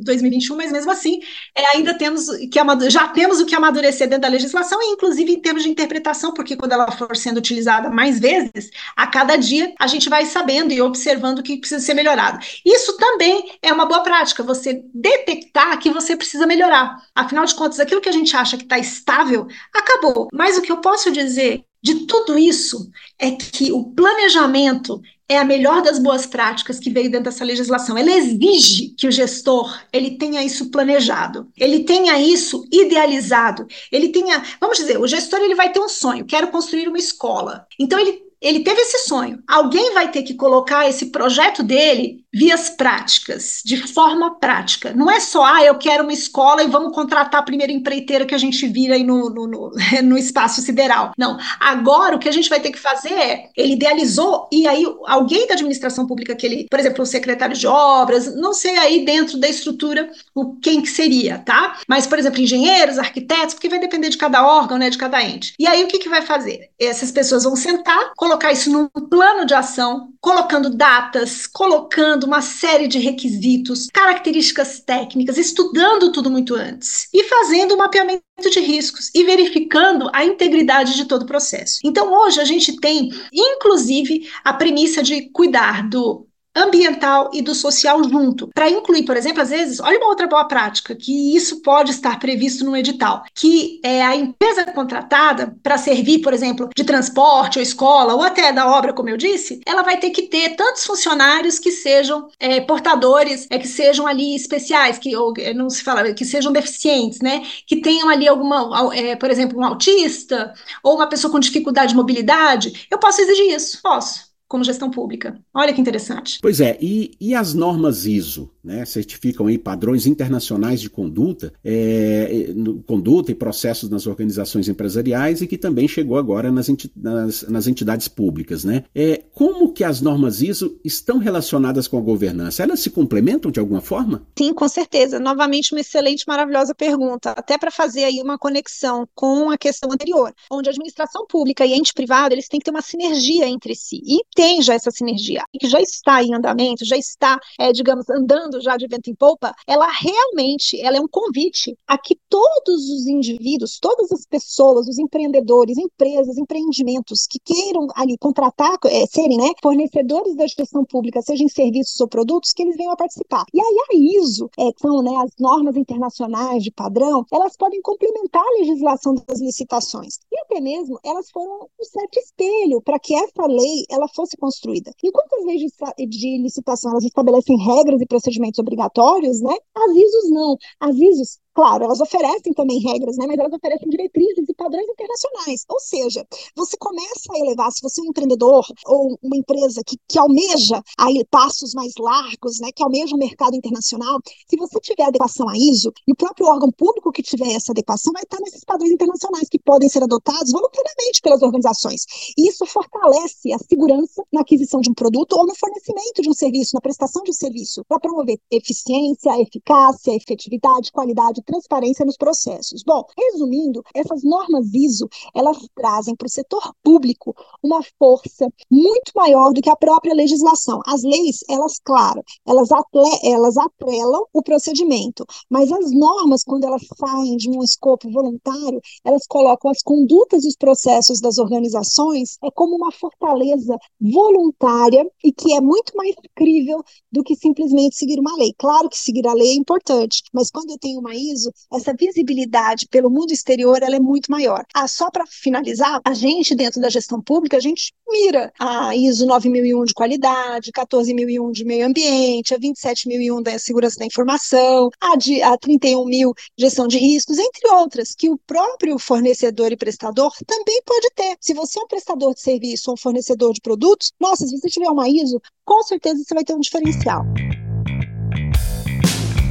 2021, 0.05 0.55
mas 0.57 0.71
mesmo 0.71 0.91
assim 0.91 1.21
é, 1.55 1.77
ainda 1.77 1.97
temos 1.97 2.27
que 2.29 2.91
já 2.91 3.09
temos 3.09 3.41
o 3.41 3.47
que 3.47 3.55
amadurecer 3.55 4.07
dentro 4.07 4.23
da 4.23 4.29
legislação, 4.29 4.81
e 4.83 4.93
inclusive 4.93 5.33
em 5.33 5.41
termos 5.41 5.63
de 5.63 5.71
interpretação, 5.71 6.35
porque 6.35 6.57
quando 6.57 6.73
ela 6.73 6.91
for 6.93 7.17
sendo 7.17 7.39
utilizada 7.39 7.89
mais 7.89 8.21
vezes, 8.21 8.71
a 8.95 9.07
cada 9.07 9.37
dia 9.37 9.73
a 9.79 9.87
gente 9.87 10.09
vai 10.09 10.27
sabendo 10.27 10.73
e 10.73 10.83
observando 10.83 11.39
o 11.39 11.43
que 11.43 11.57
precisa 11.57 11.81
ser 11.81 11.95
melhorado. 11.95 12.39
Isso 12.65 12.97
também 12.99 13.51
é 13.63 13.73
uma 13.73 13.87
boa 13.87 14.01
prática, 14.01 14.43
você 14.43 14.83
detectar 14.93 15.79
que 15.79 15.91
você 15.91 16.17
precisa 16.17 16.47
melhorar. 16.47 17.03
Afinal 17.15 17.45
de 17.45 17.55
contas, 17.55 17.81
aquilo 17.81 18.01
que 18.01 18.09
a 18.09 18.13
gente 18.13 18.37
acha 18.37 18.57
que 18.57 18.65
está 18.65 18.79
estável, 18.79 19.47
acabou. 19.73 20.29
Mas 20.33 20.59
o 20.59 20.63
que 20.63 20.71
eu 20.71 20.79
posso 20.79 21.11
dizer 21.11 21.65
de 21.87 22.05
tudo 22.05 22.37
isso 22.37 22.91
é 23.17 23.31
que 23.31 23.71
o 23.71 23.85
planejamento 23.85 25.01
é 25.29 25.39
a 25.39 25.45
melhor 25.45 25.83
das 25.83 26.01
boas 26.01 26.27
práticas 26.27 26.81
que 26.81 26.91
veio 26.91 27.09
dentro 27.09 27.27
dessa 27.31 27.45
legislação. 27.45 27.97
Ela 27.97 28.11
exige 28.11 28.89
que 28.99 29.07
o 29.07 29.13
gestor 29.13 29.81
ele 29.93 30.19
tenha 30.19 30.43
isso 30.43 30.69
planejado, 30.69 31.49
ele 31.57 31.85
tenha 31.85 32.19
isso 32.21 32.67
idealizado, 32.73 33.69
ele 33.93 34.09
tenha, 34.09 34.43
vamos 34.61 34.79
dizer, 34.79 34.99
o 34.99 35.07
gestor 35.07 35.39
ele 35.41 35.55
vai 35.55 35.73
ter 35.73 35.79
um 35.79 35.89
sonho, 35.89 36.25
quero 36.25 36.49
construir 36.49 36.89
uma 36.89 36.99
escola. 36.99 37.65
Então 37.79 38.01
ele 38.01 38.27
ele 38.39 38.61
teve 38.61 38.81
esse 38.83 39.09
sonho. 39.09 39.43
Alguém 39.49 39.95
vai 39.95 40.11
ter 40.11 40.23
que 40.23 40.35
colocar 40.35 40.87
esse 40.89 41.07
projeto 41.07 41.63
dele 41.63 42.23
vias 42.37 42.69
práticas, 42.69 43.63
de 43.65 43.79
forma 43.95 44.39
prática. 44.39 44.93
Não 44.93 45.11
é 45.11 45.21
só, 45.21 45.43
ah, 45.43 45.65
eu 45.65 45.77
quero 45.79 46.03
uma 46.03 46.13
escola 46.13 46.63
e 46.63 46.69
vamos 46.69 46.95
contratar 46.95 47.41
a 47.41 47.45
primeira 47.45 47.73
empreiteira 47.73 48.27
que 48.27 48.35
a 48.35 48.39
gente 48.39 48.69
vira 48.69 48.95
aí 48.95 49.03
no, 49.03 49.31
no, 49.31 49.47
no, 49.47 49.73
no 50.05 50.19
espaço 50.19 50.61
sideral. 50.61 51.13
Não. 51.17 51.39
Agora, 51.59 52.15
o 52.15 52.19
que 52.19 52.29
a 52.29 52.33
gente 52.33 52.51
vai 52.51 52.61
ter 52.61 52.71
que 52.71 52.79
fazer 52.79 53.15
é, 53.15 53.49
ele 53.57 53.73
idealizou 53.73 54.47
e 54.53 54.67
aí 54.67 54.85
alguém 55.07 55.47
da 55.47 55.55
administração 55.55 56.07
pública 56.07 56.37
que 56.37 56.45
ele, 56.45 56.67
por 56.71 56.79
exemplo, 56.79 57.03
o 57.03 57.07
secretário 57.07 57.57
de 57.57 57.67
obras, 57.67 58.35
não 58.37 58.53
sei 58.53 58.77
aí 58.77 59.07
dentro 59.07 59.39
da 59.41 59.49
estrutura 59.49 60.11
o 60.35 60.57
quem 60.57 60.83
que 60.83 60.91
seria, 60.91 61.39
tá? 61.39 61.79
Mas, 61.89 62.07
por 62.07 62.19
exemplo, 62.19 62.41
engenheiros, 62.43 62.99
arquitetos, 62.99 63.55
porque 63.55 63.71
vai 63.71 63.79
depender 63.79 64.11
de 64.11 64.19
cada 64.19 64.47
órgão, 64.47 64.77
né, 64.77 64.91
de 64.91 64.99
cada 64.99 65.23
ente. 65.25 65.55
E 65.59 65.67
aí 65.67 65.83
o 65.83 65.89
que 65.89 65.99
que 65.99 66.09
vai 66.11 66.21
fazer? 66.21 66.69
Essas 66.79 67.11
pessoas 67.11 67.45
vão 67.45 67.57
sentar, 67.57 68.13
colocar 68.15 68.53
isso 68.53 68.71
num 68.71 68.89
plano 68.89 69.47
de 69.47 69.55
ação, 69.55 70.11
colocando 70.21 70.69
datas, 70.69 71.47
colocando 71.47 72.26
uma 72.27 72.43
série 72.43 72.89
de 72.89 72.99
requisitos, 72.99 73.89
características 73.93 74.81
técnicas, 74.81 75.39
estudando 75.39 76.13
tudo 76.13 76.31
muito 76.31 76.55
antes 76.55 77.09
e 77.13 77.25
fazendo 77.25 77.75
o 77.75 77.79
mapeamento 77.79 78.23
de 78.51 78.61
riscos 78.61 79.11
e 79.15 79.25
verificando 79.25 80.11
a 80.13 80.25
integridade 80.25 80.95
de 80.95 81.07
todo 81.07 81.23
o 81.23 81.27
processo. 81.27 81.81
Então, 81.85 82.13
hoje 82.13 82.41
a 82.41 82.45
gente 82.45 82.79
tem, 82.81 83.11
inclusive, 83.33 84.29
a 84.45 84.53
premissa 84.53 85.03
de 85.03 85.31
cuidar 85.31 85.89
do 85.89 86.26
ambiental 86.57 87.31
e 87.33 87.43
do 87.43 87.55
social 87.55 88.03
junto, 88.05 88.49
para 88.55 88.71
incluir, 88.71 89.05
por 89.05 89.17
exemplo, 89.17 89.43
às 89.43 89.51
vezes, 89.51 89.79
olha 89.81 89.99
uma 89.99 90.09
outra 90.09 90.27
boa 90.27 90.47
prática, 90.49 90.95
que 90.95 91.37
isso 91.37 91.61
pode 91.61 91.91
estar 91.91 92.19
previsto 92.19 92.65
no 92.65 92.77
edital, 92.77 93.25
que 93.35 93.81
é 93.83 94.03
a 94.03 94.17
empresa 94.17 94.65
contratada 94.65 95.55
para 95.63 95.77
servir, 95.77 96.21
por 96.21 96.33
exemplo, 96.33 96.71
de 96.75 96.85
transporte 96.85 97.59
ou 97.59 97.63
escola, 97.63 98.15
ou 98.15 98.23
até 98.23 98.53
da 98.53 98.67
obra, 98.67 98.93
como 98.93 99.11
eu 99.11 99.17
disse, 99.17 99.61
ela 99.67 99.83
vai 99.83 99.99
ter 99.99 100.11
que 100.11 100.23
ter 100.23 100.57
tantos 100.57 100.85
funcionários 100.85 101.59
que 101.59 101.71
sejam 101.71 102.29
é, 102.41 102.61
portadores, 102.61 103.47
é, 103.51 103.59
que 103.59 103.69
sejam 103.69 104.07
ali 104.07 104.35
especiais, 104.35 104.99
que 104.99 105.15
ou, 105.17 105.35
é, 105.39 105.53
não 105.53 105.69
se 105.69 105.83
fala, 105.83 106.13
que 106.15 106.25
sejam 106.25 106.53
deficientes, 106.53 107.21
né? 107.21 107.43
Que 107.67 107.77
tenham 107.77 108.09
ali 108.09 108.27
alguma, 108.27 108.95
é, 108.95 109.17
por 109.17 109.31
exemplo, 109.31 109.59
um 109.59 109.65
autista 109.65 110.55
ou 110.83 110.97
uma 110.97 111.09
pessoa 111.09 111.31
com 111.31 111.39
dificuldade 111.39 111.91
de 111.91 111.97
mobilidade. 111.97 112.87
Eu 112.91 112.99
posso 112.99 113.21
exigir 113.21 113.55
isso? 113.55 113.81
Posso 113.83 114.26
como 114.49 114.65
gestão 114.65 114.91
pública. 114.91 115.39
Olha 115.55 115.73
que 115.73 115.81
interessante. 115.81 116.39
Pois 116.41 116.61
é, 116.61 116.79
e, 116.81 117.13
e 117.21 117.35
as 117.35 117.55
normas 117.55 118.07
ISO, 118.07 118.51
né, 118.63 118.85
certificam 118.85 119.47
aí 119.47 119.59
padrões 119.59 120.07
internacionais 120.07 120.81
de 120.81 120.91
conduta, 120.91 121.53
é, 121.65 122.49
conduta 122.87 123.31
e 123.31 123.35
processos 123.35 123.91
nas 123.91 124.07
organizações 124.07 124.69
empresariais 124.69 125.41
e 125.41 125.47
que 125.47 125.59
também 125.59 125.89
chegou 125.89 126.19
agora 126.19 126.51
nas, 126.51 126.69
enti 126.69 126.91
nas, 126.97 127.43
nas 127.49 127.67
entidades 127.67 128.09
públicas, 128.09 128.65
né? 128.65 128.85
É, 128.95 129.23
como 129.33 129.73
que 129.73 129.85
as 129.85 130.01
normas 130.01 130.43
ISO 130.43 130.79
estão 130.85 131.19
relacionadas 131.19 131.89
com 131.89 131.99
a 131.99 132.01
governança? 132.01 132.63
Elas 132.63 132.81
se 132.81 132.91
complementam 132.91 133.51
de 133.51 133.61
alguma 133.61 133.81
forma? 133.81 134.27
Sim, 134.39 134.53
com 134.53 134.69
certeza. 134.69 135.19
Novamente 135.19 135.73
uma 135.73 135.81
excelente, 135.81 136.25
maravilhosa 136.27 136.75
pergunta, 136.75 137.31
até 137.33 137.59
para 137.59 137.71
fazer 137.71 138.05
aí 138.05 138.21
uma 138.23 138.39
conexão 138.39 139.09
com 139.15 139.51
a 139.51 139.59
questão 139.59 139.91
anterior, 139.93 140.33
onde 140.51 140.69
a 140.69 140.73
administração 140.73 141.27
pública 141.27 141.65
e 141.65 141.73
ente 141.73 141.93
privado, 141.93 142.35
eles 142.35 142.49
têm 142.49 142.61
que 142.61 142.65
ter 142.65 142.71
uma 142.71 142.83
sinergia 142.83 143.49
entre 143.49 143.75
si. 143.75 144.01
E 144.05 144.23
tem 144.37 144.61
já 144.61 144.75
essa 144.75 144.91
sinergia, 144.91 145.43
que 145.59 145.67
já 145.67 145.81
está 145.81 146.23
em 146.23 146.35
andamento, 146.35 146.85
já 146.85 146.97
está, 146.97 147.41
é, 147.59 147.73
digamos, 147.73 148.09
andando 148.11 148.61
já 148.61 148.77
de 148.77 148.87
vento 148.87 149.09
em 149.09 149.15
polpa, 149.15 149.55
ela 149.67 149.89
realmente 149.91 150.79
ela 150.81 150.99
é 150.99 151.01
um 151.01 151.09
convite 151.09 151.77
a 151.89 151.97
que 151.97 152.17
todos 152.29 152.91
os 152.91 153.07
indivíduos, 153.07 153.79
todas 153.81 154.13
as 154.13 154.27
pessoas, 154.27 154.87
os 154.87 154.99
empreendedores, 154.99 155.79
empresas, 155.79 156.37
empreendimentos 156.37 157.27
que 157.27 157.39
queiram 157.43 157.87
ali 157.97 158.19
contratar, 158.19 158.77
é, 158.85 159.07
serem 159.07 159.39
né, 159.39 159.53
fornecedores 159.63 160.37
da 160.37 160.47
gestão 160.47 160.85
pública, 160.85 161.23
seja 161.23 161.43
em 161.43 161.49
serviços 161.49 161.99
ou 161.99 162.07
produtos, 162.07 162.53
que 162.53 162.63
eles 162.63 162.77
venham 162.77 162.93
a 162.93 162.97
participar. 162.97 163.45
E 163.55 163.61
aí 163.61 163.77
a 163.91 164.21
ISO, 164.21 164.51
é, 164.59 164.71
são 164.79 165.03
né, 165.03 165.17
as 165.17 165.31
normas 165.41 165.77
internacionais 165.77 166.63
de 166.63 166.71
padrão, 166.71 167.25
elas 167.33 167.57
podem 167.57 167.81
complementar 167.81 168.43
a 168.43 168.59
legislação 168.61 169.15
das 169.27 169.41
licitações. 169.41 170.19
E 170.31 170.39
até 170.41 170.61
mesmo 170.61 171.01
elas 171.03 171.31
foram 171.31 171.69
um 171.81 171.85
certo 171.85 172.19
espelho 172.19 172.83
para 172.83 172.99
que 172.99 173.15
essa 173.15 173.47
lei 173.47 173.87
ela 173.89 174.07
fosse 174.09 174.26
fosse 174.27 174.37
construída. 174.37 174.93
Enquanto 175.03 175.33
as 175.35 175.45
leis 175.45 175.63
de, 176.09 176.39
licitação 176.39 176.91
elas 176.91 177.05
estabelecem 177.05 177.57
regras 177.59 178.01
e 178.01 178.07
procedimentos 178.07 178.59
obrigatórios, 178.59 179.41
né, 179.41 179.55
as 179.75 179.91
ISOs 179.97 180.31
não. 180.31 180.57
As 180.81 180.97
ISOs 180.97 181.39
Claro, 181.57 181.85
elas 181.85 182.01
oferecem 182.03 182.53
também 182.53 182.79
regras, 182.81 183.17
né, 183.17 183.27
mas 183.27 183.39
elas 183.39 183.51
oferecem 183.51 183.89
diretrizes 183.89 184.47
e 184.47 184.53
padrões 184.53 184.87
internacionais. 184.91 185.65
Ou 185.71 185.81
seja, 185.81 186.23
você 186.55 186.77
começa 186.77 187.33
a 187.33 187.39
elevar, 187.39 187.73
se 187.73 187.81
você 187.81 188.03
é 188.03 188.05
um 188.05 188.09
empreendedor 188.09 188.63
ou 188.85 189.19
uma 189.23 189.39
empresa 189.39 189.81
que, 189.87 189.97
que 190.07 190.19
almeja 190.19 190.83
aí 190.99 191.25
passos 191.31 191.73
mais 191.73 191.95
largos, 191.99 192.61
né, 192.61 192.69
que 192.77 192.83
almeja 192.83 193.15
o 193.15 193.17
um 193.17 193.19
mercado 193.19 193.57
internacional, 193.57 194.21
se 194.47 194.55
você 194.55 194.79
tiver 194.81 195.05
adequação 195.05 195.49
a 195.49 195.57
ISO, 195.57 195.91
e 196.07 196.13
o 196.13 196.15
próprio 196.15 196.47
órgão 196.47 196.71
público 196.71 197.11
que 197.11 197.23
tiver 197.23 197.51
essa 197.53 197.73
adequação 197.73 198.13
vai 198.13 198.25
estar 198.25 198.39
nesses 198.41 198.63
padrões 198.63 198.93
internacionais 198.93 199.49
que 199.49 199.59
podem 199.59 199.89
ser 199.89 200.03
adotados 200.03 200.53
voluntariamente 200.53 201.23
pelas 201.23 201.41
organizações. 201.41 202.05
E 202.37 202.51
isso 202.51 202.67
fortalece 202.67 203.51
a 203.55 203.59
segurança 203.59 204.23
na 204.31 204.43
aquisição 204.43 204.83
de 204.83 204.91
um 204.91 204.95
produto 204.95 205.33
ou 205.33 205.47
no 205.47 205.55
fornecimento 205.55 206.21
de 206.21 206.29
um 206.29 206.35
serviço, 206.35 206.73
na 206.75 206.83
prestação 206.83 207.23
de 207.23 207.31
um 207.31 207.35
serviço, 207.35 207.83
para 207.89 207.99
promover 207.99 208.39
eficiência, 208.51 209.41
eficácia, 209.41 210.15
efetividade, 210.15 210.93
qualidade 210.93 211.46
transparência 211.47 212.05
nos 212.05 212.17
processos. 212.17 212.83
Bom, 212.85 213.05
resumindo, 213.17 213.83
essas 213.95 214.23
normas 214.23 214.67
ISO, 214.75 215.09
elas 215.35 215.57
trazem 215.75 216.15
para 216.15 216.27
o 216.27 216.31
setor 216.31 216.75
público 216.83 217.35
uma 217.63 217.81
força 217.99 218.47
muito 218.71 219.13
maior 219.15 219.53
do 219.53 219.63
que 219.63 219.71
a 219.71 219.77
própria 219.77 220.15
legislação. 220.15 220.81
As 220.87 221.03
leis, 221.03 221.39
elas, 221.49 221.79
claro, 221.83 222.23
elas, 222.47 222.71
atle 222.71 223.07
elas 223.23 223.57
atrelam 223.57 224.25
o 224.33 224.43
procedimento, 224.43 225.25
mas 225.49 225.71
as 225.73 225.91
normas, 225.93 226.43
quando 226.43 226.65
elas 226.65 226.83
saem 226.99 227.37
de 227.37 227.49
um 227.49 227.63
escopo 227.63 228.11
voluntário, 228.11 228.81
elas 229.05 229.27
colocam 229.27 229.71
as 229.71 229.83
condutas 229.83 230.45
e 230.45 230.49
os 230.49 230.57
processos 230.57 231.21
das 231.21 231.39
organizações 231.39 232.37
é 232.43 232.51
como 232.51 232.77
uma 232.77 232.91
fortaleza 232.91 233.77
voluntária 234.01 235.09
e 235.25 235.33
que 235.33 235.53
é 235.53 235.61
muito 235.61 235.97
mais 235.97 236.15
crível 236.35 236.83
do 237.13 237.23
que 237.23 237.37
simplesmente 237.37 237.97
seguir 237.97 238.19
uma 238.19 238.37
lei. 238.37 238.53
Claro 238.59 238.89
que 238.89 238.99
seguir 238.99 239.27
a 239.27 239.33
lei 239.33 239.53
é 239.53 239.55
importante, 239.55 240.23
mas 240.33 240.51
quando 240.51 240.71
eu 240.71 240.79
tenho 240.79 241.01
uma 241.01 241.15
ISO, 241.15 241.36
essa 241.73 241.95
visibilidade 241.95 242.87
pelo 242.89 243.11
mundo 243.11 243.33
exterior 243.33 243.83
ela 243.83 243.97
é 243.97 244.01
muito 244.01 244.31
maior. 244.31 244.65
Ah, 244.75 244.89
só 244.89 245.11
para 245.11 245.25
finalizar, 245.27 246.01
a 246.05 246.15
gente 246.15 246.55
dentro 246.55 246.81
da 246.81 246.89
gestão 246.89 247.21
pública, 247.21 247.57
a 247.57 247.61
gente 247.61 247.93
mira 248.09 248.53
a 248.59 248.95
ISO 248.95 249.27
9001 249.27 249.85
de 249.85 249.95
qualidade, 249.95 250.73
14001 250.73 251.51
de 251.51 251.65
meio 251.65 251.87
ambiente, 251.87 252.55
a 252.55 252.59
27001 252.59 253.43
da 253.43 253.59
segurança 253.59 253.99
da 253.99 254.07
informação, 254.07 254.91
a, 255.01 255.17
de, 255.17 255.43
a 255.43 255.57
31000 255.57 256.33
gestão 256.59 256.87
de 256.87 256.99
riscos, 256.99 257.39
entre 257.39 257.69
outras, 257.71 258.15
que 258.15 258.29
o 258.31 258.39
próprio 258.47 258.99
fornecedor 258.99 259.73
e 259.73 259.77
prestador 259.77 260.33
também 260.47 260.81
pode 260.85 261.09
ter. 261.15 261.37
Se 261.41 261.55
você 261.55 261.79
é 261.79 261.83
um 261.83 261.89
prestador 261.89 262.35
de 262.35 262.41
serviço 262.41 262.91
ou 262.91 262.95
um 262.95 262.97
fornecedor 262.97 263.53
de 263.53 263.61
produtos, 263.61 264.13
nossa, 264.21 264.47
se 264.47 264.57
você 264.57 264.69
tiver 264.69 264.89
uma 264.89 265.09
ISO, 265.09 265.41
com 265.65 265.83
certeza 265.83 266.23
você 266.23 266.35
vai 266.35 266.45
ter 266.45 266.55
um 266.55 266.61
diferencial. 266.61 267.25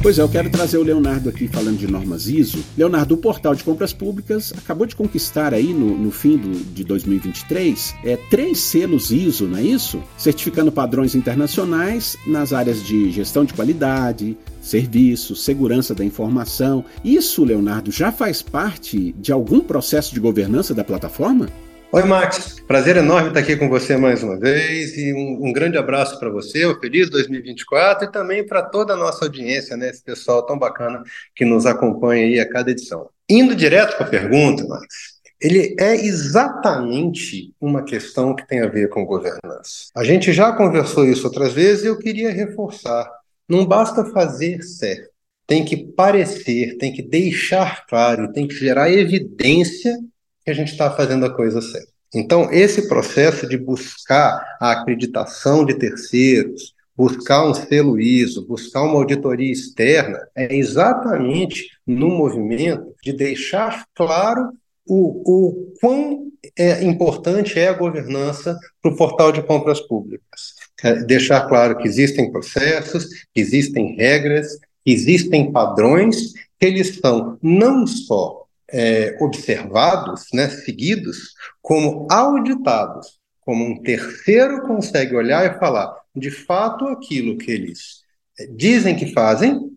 Pois 0.06 0.20
é, 0.20 0.22
eu 0.22 0.28
quero 0.28 0.48
trazer 0.48 0.78
o 0.78 0.84
Leonardo 0.84 1.28
aqui 1.28 1.48
falando 1.48 1.78
de 1.78 1.90
normas 1.90 2.28
ISO. 2.28 2.64
Leonardo, 2.78 3.14
o 3.14 3.16
portal 3.16 3.56
de 3.56 3.64
compras 3.64 3.92
públicas 3.92 4.54
acabou 4.56 4.86
de 4.86 4.94
conquistar 4.94 5.52
aí 5.52 5.74
no, 5.74 5.98
no 5.98 6.12
fim 6.12 6.36
do, 6.36 6.52
de 6.72 6.84
2023 6.84 7.92
é, 8.04 8.16
três 8.16 8.60
selos 8.60 9.10
ISO, 9.10 9.48
não 9.48 9.58
é 9.58 9.62
isso? 9.64 10.00
Certificando 10.16 10.70
padrões 10.70 11.16
internacionais 11.16 12.16
nas 12.24 12.52
áreas 12.52 12.84
de 12.84 13.10
gestão 13.10 13.44
de 13.44 13.52
qualidade, 13.52 14.38
serviços, 14.62 15.42
segurança 15.42 15.92
da 15.92 16.04
informação. 16.04 16.84
Isso, 17.04 17.42
Leonardo, 17.42 17.90
já 17.90 18.12
faz 18.12 18.40
parte 18.40 19.12
de 19.18 19.32
algum 19.32 19.58
processo 19.58 20.14
de 20.14 20.20
governança 20.20 20.72
da 20.72 20.84
plataforma? 20.84 21.48
Oi, 21.96 22.04
Max. 22.04 22.60
Prazer 22.68 22.98
enorme 22.98 23.28
estar 23.28 23.40
aqui 23.40 23.56
com 23.56 23.70
você 23.70 23.96
mais 23.96 24.22
uma 24.22 24.38
vez 24.38 24.98
e 24.98 25.14
um, 25.14 25.46
um 25.46 25.50
grande 25.50 25.78
abraço 25.78 26.20
para 26.20 26.28
você, 26.28 26.66
um 26.66 26.78
feliz 26.78 27.08
2024 27.08 28.04
e 28.06 28.12
também 28.12 28.44
para 28.44 28.62
toda 28.62 28.92
a 28.92 28.96
nossa 28.98 29.24
audiência, 29.24 29.78
né? 29.78 29.88
Esse 29.88 30.02
pessoal 30.02 30.44
tão 30.44 30.58
bacana 30.58 31.02
que 31.34 31.42
nos 31.42 31.64
acompanha 31.64 32.26
aí 32.26 32.38
a 32.38 32.46
cada 32.46 32.70
edição. 32.70 33.08
Indo 33.26 33.56
direto 33.56 33.96
para 33.96 34.04
a 34.04 34.10
pergunta, 34.10 34.62
Max, 34.66 34.86
ele 35.40 35.74
é 35.80 35.94
exatamente 35.94 37.54
uma 37.58 37.82
questão 37.82 38.36
que 38.36 38.46
tem 38.46 38.60
a 38.60 38.68
ver 38.68 38.90
com 38.90 39.06
governança. 39.06 39.86
A 39.96 40.04
gente 40.04 40.34
já 40.34 40.52
conversou 40.52 41.06
isso 41.06 41.26
outras 41.26 41.54
vezes 41.54 41.84
e 41.84 41.86
eu 41.86 41.98
queria 41.98 42.30
reforçar. 42.30 43.10
Não 43.48 43.64
basta 43.64 44.04
fazer 44.04 44.60
certo, 44.60 45.08
tem 45.46 45.64
que 45.64 45.78
parecer, 45.78 46.76
tem 46.76 46.92
que 46.92 47.00
deixar 47.00 47.86
claro, 47.86 48.34
tem 48.34 48.46
que 48.46 48.54
gerar 48.54 48.92
evidência 48.92 49.96
que 50.46 50.50
a 50.52 50.54
gente 50.54 50.70
está 50.70 50.88
fazendo 50.92 51.26
a 51.26 51.34
coisa 51.34 51.60
certa. 51.60 51.88
Então, 52.14 52.48
esse 52.52 52.88
processo 52.88 53.48
de 53.48 53.58
buscar 53.58 54.56
a 54.60 54.70
acreditação 54.70 55.64
de 55.64 55.74
terceiros, 55.74 56.72
buscar 56.96 57.44
um 57.44 57.52
selo 57.52 57.98
ISO, 57.98 58.46
buscar 58.46 58.82
uma 58.82 58.94
auditoria 58.94 59.52
externa, 59.52 60.20
é 60.36 60.54
exatamente 60.54 61.68
no 61.84 62.08
movimento 62.08 62.94
de 63.02 63.12
deixar 63.12 63.84
claro 63.92 64.52
o, 64.86 65.20
o 65.26 65.72
quão 65.80 66.30
é, 66.56 66.84
importante 66.84 67.58
é 67.58 67.66
a 67.66 67.74
governança 67.74 68.56
para 68.80 68.92
o 68.92 68.96
portal 68.96 69.32
de 69.32 69.42
compras 69.42 69.80
públicas. 69.80 70.54
É 70.84 71.02
deixar 71.02 71.48
claro 71.48 71.76
que 71.76 71.88
existem 71.88 72.30
processos, 72.30 73.08
que 73.34 73.40
existem 73.40 73.96
regras, 73.96 74.46
que 74.84 74.92
existem 74.92 75.50
padrões, 75.50 76.32
que 76.58 76.66
eles 76.66 76.98
são 77.02 77.36
não 77.42 77.84
só 77.84 78.45
é, 78.70 79.16
observados, 79.20 80.26
né, 80.32 80.48
seguidos, 80.48 81.34
como 81.62 82.06
auditados, 82.10 83.18
como 83.40 83.64
um 83.64 83.82
terceiro 83.82 84.62
consegue 84.62 85.14
olhar 85.14 85.44
e 85.46 85.58
falar, 85.58 85.94
de 86.14 86.30
fato, 86.30 86.86
aquilo 86.86 87.38
que 87.38 87.50
eles 87.50 88.02
é, 88.38 88.46
dizem 88.46 88.96
que 88.96 89.12
fazem 89.12 89.70